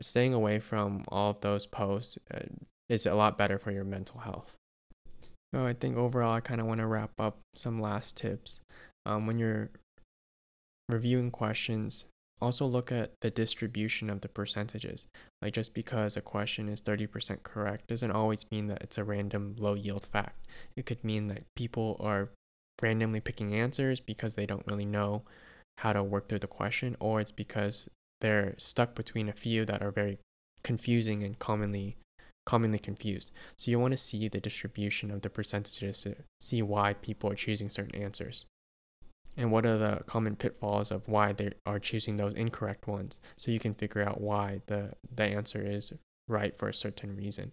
staying 0.01 0.33
away 0.33 0.59
from 0.59 1.03
all 1.09 1.31
of 1.31 1.41
those 1.41 1.65
posts 1.65 2.17
uh, 2.33 2.39
is 2.89 3.05
a 3.05 3.13
lot 3.13 3.37
better 3.37 3.57
for 3.57 3.71
your 3.71 3.83
mental 3.83 4.19
health. 4.19 4.55
So 5.53 5.65
i 5.65 5.73
think 5.73 5.95
overall 5.95 6.33
i 6.33 6.41
kind 6.41 6.59
of 6.59 6.67
want 6.67 6.81
to 6.81 6.87
wrap 6.87 7.11
up 7.19 7.37
some 7.55 7.81
last 7.81 8.17
tips. 8.17 8.61
Um, 9.05 9.27
when 9.27 9.37
you're 9.37 9.69
reviewing 10.89 11.31
questions 11.31 12.05
also 12.41 12.65
look 12.65 12.91
at 12.91 13.13
the 13.21 13.31
distribution 13.31 14.09
of 14.09 14.21
the 14.21 14.27
percentages. 14.27 15.07
Like 15.41 15.53
just 15.53 15.73
because 15.73 16.17
a 16.17 16.21
question 16.21 16.67
is 16.67 16.81
30% 16.81 17.43
correct 17.43 17.87
doesn't 17.87 18.11
always 18.11 18.49
mean 18.51 18.67
that 18.67 18.81
it's 18.81 18.97
a 18.97 19.03
random 19.03 19.55
low 19.57 19.73
yield 19.73 20.05
fact. 20.05 20.45
It 20.75 20.85
could 20.85 21.03
mean 21.03 21.27
that 21.27 21.43
people 21.55 21.97
are 21.99 22.29
randomly 22.81 23.21
picking 23.21 23.55
answers 23.55 23.99
because 23.99 24.35
they 24.35 24.45
don't 24.45 24.67
really 24.67 24.85
know 24.85 25.23
how 25.77 25.93
to 25.93 26.03
work 26.03 26.27
through 26.27 26.39
the 26.39 26.47
question 26.47 26.95
or 26.99 27.19
it's 27.19 27.31
because 27.31 27.89
they're 28.21 28.55
stuck 28.57 28.95
between 28.95 29.29
a 29.29 29.33
few 29.33 29.65
that 29.65 29.81
are 29.81 29.91
very 29.91 30.19
confusing 30.63 31.23
and 31.23 31.39
commonly 31.39 31.95
commonly 32.45 32.77
confused. 32.77 33.31
So 33.57 33.71
you 33.71 33.79
want 33.79 33.93
to 33.93 33.97
see 33.97 34.27
the 34.27 34.39
distribution 34.39 35.09
of 35.09 35.21
the 35.21 35.31
percentages 35.31 36.01
to 36.01 36.15
see 36.39 36.61
why 36.61 36.93
people 36.93 37.31
are 37.31 37.35
choosing 37.35 37.69
certain 37.69 37.99
answers 37.99 38.45
and 39.37 39.51
what 39.51 39.65
are 39.65 39.77
the 39.77 40.01
common 40.05 40.35
pitfalls 40.35 40.91
of 40.91 41.07
why 41.07 41.33
they 41.33 41.51
are 41.65 41.79
choosing 41.79 42.17
those 42.17 42.33
incorrect 42.35 42.87
ones 42.87 43.19
so 43.35 43.51
you 43.51 43.59
can 43.59 43.73
figure 43.73 44.01
out 44.01 44.21
why 44.21 44.61
the, 44.67 44.93
the 45.13 45.23
answer 45.23 45.61
is 45.61 45.93
right 46.27 46.57
for 46.57 46.69
a 46.69 46.73
certain 46.73 47.15
reason. 47.15 47.51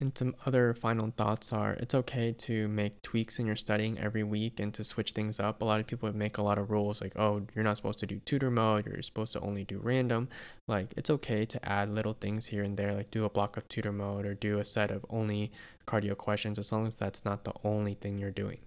And 0.00 0.16
some 0.16 0.36
other 0.46 0.74
final 0.74 1.12
thoughts 1.16 1.52
are 1.52 1.72
it's 1.72 1.94
okay 1.94 2.32
to 2.32 2.68
make 2.68 3.02
tweaks 3.02 3.40
in 3.40 3.46
your 3.46 3.56
studying 3.56 3.98
every 3.98 4.22
week 4.22 4.60
and 4.60 4.72
to 4.74 4.84
switch 4.84 5.10
things 5.10 5.40
up. 5.40 5.60
A 5.60 5.64
lot 5.64 5.80
of 5.80 5.88
people 5.88 6.12
make 6.14 6.38
a 6.38 6.42
lot 6.42 6.56
of 6.56 6.70
rules 6.70 7.00
like, 7.00 7.18
oh, 7.18 7.42
you're 7.52 7.64
not 7.64 7.76
supposed 7.76 7.98
to 7.98 8.06
do 8.06 8.20
tutor 8.20 8.50
mode, 8.50 8.86
you're 8.86 9.02
supposed 9.02 9.32
to 9.32 9.40
only 9.40 9.64
do 9.64 9.80
random. 9.82 10.28
Like, 10.68 10.94
it's 10.96 11.10
okay 11.10 11.44
to 11.46 11.68
add 11.68 11.90
little 11.90 12.12
things 12.12 12.46
here 12.46 12.62
and 12.62 12.76
there, 12.76 12.94
like 12.94 13.10
do 13.10 13.24
a 13.24 13.30
block 13.30 13.56
of 13.56 13.68
tutor 13.68 13.90
mode 13.90 14.24
or 14.24 14.34
do 14.34 14.60
a 14.60 14.64
set 14.64 14.92
of 14.92 15.04
only 15.10 15.50
cardio 15.84 16.16
questions, 16.16 16.60
as 16.60 16.70
long 16.70 16.86
as 16.86 16.94
that's 16.94 17.24
not 17.24 17.42
the 17.42 17.54
only 17.64 17.94
thing 17.94 18.18
you're 18.18 18.30
doing 18.30 18.58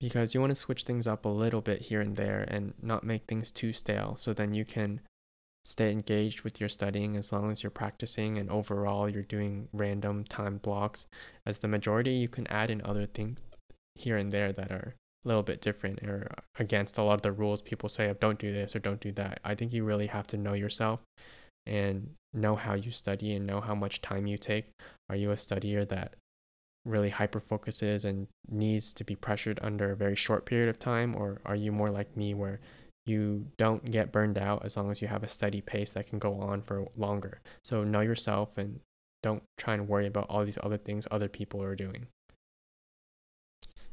because 0.00 0.34
you 0.34 0.40
want 0.40 0.50
to 0.50 0.54
switch 0.54 0.82
things 0.82 1.06
up 1.06 1.24
a 1.24 1.28
little 1.28 1.60
bit 1.60 1.82
here 1.82 2.00
and 2.00 2.16
there 2.16 2.44
and 2.48 2.74
not 2.82 3.04
make 3.04 3.24
things 3.24 3.50
too 3.50 3.72
stale. 3.72 4.16
So 4.16 4.32
then 4.32 4.52
you 4.52 4.64
can 4.64 5.00
stay 5.64 5.90
engaged 5.90 6.42
with 6.42 6.60
your 6.60 6.68
studying 6.68 7.16
as 7.16 7.32
long 7.32 7.50
as 7.50 7.62
you're 7.62 7.70
practicing 7.70 8.36
and 8.36 8.50
overall 8.50 9.08
you're 9.08 9.22
doing 9.22 9.68
random 9.72 10.24
time 10.24 10.58
blocks. 10.58 11.06
As 11.46 11.60
the 11.60 11.68
majority 11.68 12.12
you 12.12 12.28
can 12.28 12.46
add 12.48 12.70
in 12.70 12.82
other 12.84 13.06
things 13.06 13.40
here 13.94 14.16
and 14.16 14.30
there 14.30 14.52
that 14.52 14.70
are 14.70 14.94
a 15.24 15.28
little 15.28 15.42
bit 15.42 15.60
different 15.60 16.02
or 16.02 16.30
against 16.58 16.98
a 16.98 17.02
lot 17.02 17.14
of 17.14 17.22
the 17.22 17.32
rules 17.32 17.62
people 17.62 17.88
say 17.88 18.08
of 18.10 18.20
don't 18.20 18.38
do 18.38 18.52
this 18.52 18.76
or 18.76 18.78
don't 18.78 19.00
do 19.00 19.12
that. 19.12 19.40
I 19.44 19.54
think 19.54 19.72
you 19.72 19.84
really 19.84 20.08
have 20.08 20.26
to 20.28 20.36
know 20.36 20.52
yourself 20.52 21.02
and 21.66 22.10
know 22.34 22.56
how 22.56 22.74
you 22.74 22.90
study 22.90 23.34
and 23.34 23.46
know 23.46 23.60
how 23.60 23.74
much 23.74 24.02
time 24.02 24.26
you 24.26 24.36
take. 24.36 24.66
Are 25.08 25.16
you 25.16 25.30
a 25.30 25.36
studier 25.36 25.88
that 25.88 26.14
really 26.84 27.10
hyper 27.10 27.40
focuses 27.40 28.04
and 28.04 28.28
needs 28.48 28.92
to 28.94 29.04
be 29.04 29.16
pressured 29.16 29.58
under 29.62 29.92
a 29.92 29.96
very 29.96 30.16
short 30.16 30.44
period 30.46 30.68
of 30.68 30.78
time? 30.78 31.14
Or 31.14 31.40
are 31.44 31.56
you 31.56 31.72
more 31.72 31.88
like 31.88 32.16
me 32.16 32.34
where 32.34 32.60
you 33.06 33.46
don't 33.56 33.90
get 33.90 34.12
burned 34.12 34.38
out 34.38 34.64
as 34.64 34.76
long 34.76 34.90
as 34.90 35.02
you 35.02 35.08
have 35.08 35.22
a 35.22 35.28
steady 35.28 35.60
pace 35.60 35.92
that 35.94 36.06
can 36.06 36.18
go 36.18 36.34
on 36.40 36.62
for 36.62 36.88
longer? 36.96 37.40
So 37.62 37.84
know 37.84 38.00
yourself 38.00 38.56
and 38.56 38.80
don't 39.22 39.42
try 39.56 39.74
and 39.74 39.88
worry 39.88 40.06
about 40.06 40.26
all 40.28 40.44
these 40.44 40.58
other 40.62 40.76
things 40.76 41.08
other 41.10 41.28
people 41.28 41.62
are 41.62 41.74
doing 41.74 42.06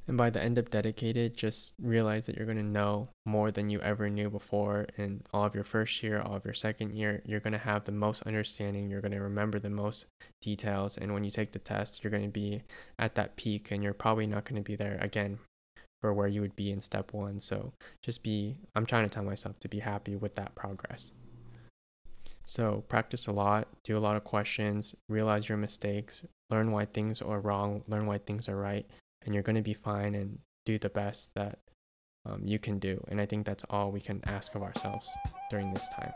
and 0.08 0.18
by 0.18 0.30
the 0.30 0.42
end 0.42 0.58
of 0.58 0.70
dedicated, 0.70 1.38
just 1.38 1.76
realize 1.80 2.26
that 2.26 2.36
you're 2.36 2.46
going 2.46 2.58
to 2.58 2.64
know 2.64 3.10
more 3.26 3.52
than 3.52 3.70
you 3.70 3.80
ever 3.82 4.10
knew 4.10 4.30
before. 4.30 4.88
In 4.98 5.22
all 5.32 5.46
of 5.46 5.54
your 5.54 5.64
first 5.64 6.02
year, 6.02 6.20
all 6.20 6.36
of 6.36 6.46
your 6.46 6.56
second 6.56 6.96
year, 6.96 7.22
you're 7.26 7.40
going 7.40 7.54
to 7.54 7.60
have 7.60 7.86
the 7.86 7.92
most 7.92 8.24
understanding. 8.24 8.90
You're 8.90 9.02
going 9.02 9.12
to 9.12 9.22
remember 9.22 9.60
the 9.60 9.70
most 9.70 10.08
details. 10.42 10.98
And 10.98 11.14
when 11.14 11.24
you 11.24 11.32
take 11.32 11.52
the 11.52 11.60
test, 11.60 12.04
you're 12.04 12.12
going 12.12 12.24
to 12.24 12.30
be 12.30 12.64
at 12.98 13.16
that 13.16 13.36
peak 13.36 13.72
and 13.72 13.84
you're 13.84 13.94
probably 13.94 14.26
not 14.26 14.46
going 14.46 14.62
to 14.62 14.68
be 14.68 14.76
there 14.76 14.98
again 15.02 15.38
for 16.02 16.14
where 16.14 16.28
you 16.28 16.42
would 16.42 16.56
be 16.56 16.72
in 16.72 16.82
step 16.82 17.14
one. 17.14 17.40
So 17.40 17.74
just 18.02 18.24
be, 18.24 18.58
I'm 18.76 18.88
trying 18.88 19.04
to 19.04 19.10
tell 19.10 19.24
myself 19.24 19.60
to 19.60 19.70
be 19.70 19.80
happy 19.80 20.16
with 20.16 20.34
that 20.36 20.56
progress. 20.56 21.12
So 22.48 22.84
practice 22.90 23.28
a 23.28 23.32
lot, 23.32 23.68
do 23.84 23.96
a 23.96 24.00
lot 24.00 24.16
of 24.16 24.24
questions, 24.24 24.96
realize 25.08 25.48
your 25.48 25.60
mistakes, 25.60 26.26
learn 26.50 26.72
why 26.72 26.86
things 26.86 27.22
are 27.22 27.40
wrong, 27.40 27.84
learn 27.88 28.08
why 28.08 28.18
things 28.18 28.50
are 28.50 28.58
right, 28.58 28.86
and 29.24 29.34
you're 29.34 29.44
going 29.44 29.56
to 29.56 29.62
be 29.62 29.74
fine 29.74 30.16
and 30.16 30.40
do 30.66 30.78
the 30.78 30.90
best 30.90 31.36
that 31.36 31.60
um, 32.26 32.42
you 32.46 32.60
can 32.60 32.80
do. 32.80 33.04
And 33.08 33.20
I 33.20 33.26
think 33.26 33.46
that's 33.46 33.64
all 33.70 33.92
we 33.92 34.02
can 34.02 34.22
ask 34.26 34.56
of 34.56 34.64
ourselves 34.64 35.10
during 35.50 35.74
this 35.74 35.90
time. 35.90 36.14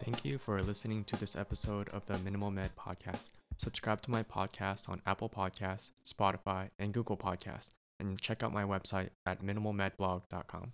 Thank 0.00 0.24
you 0.24 0.38
for 0.38 0.60
listening 0.60 1.04
to 1.04 1.16
this 1.16 1.36
episode 1.36 1.88
of 1.90 2.06
the 2.06 2.18
Minimal 2.18 2.50
Med 2.50 2.70
podcast. 2.76 3.32
Subscribe 3.56 4.00
to 4.02 4.10
my 4.10 4.22
podcast 4.22 4.88
on 4.88 5.02
Apple 5.04 5.28
Podcasts, 5.28 5.90
Spotify, 6.04 6.68
and 6.78 6.94
Google 6.94 7.16
Podcasts, 7.16 7.72
and 7.98 8.20
check 8.20 8.42
out 8.44 8.52
my 8.52 8.62
website 8.62 9.10
at 9.26 9.42
minimalmedblog.com. 9.42 10.72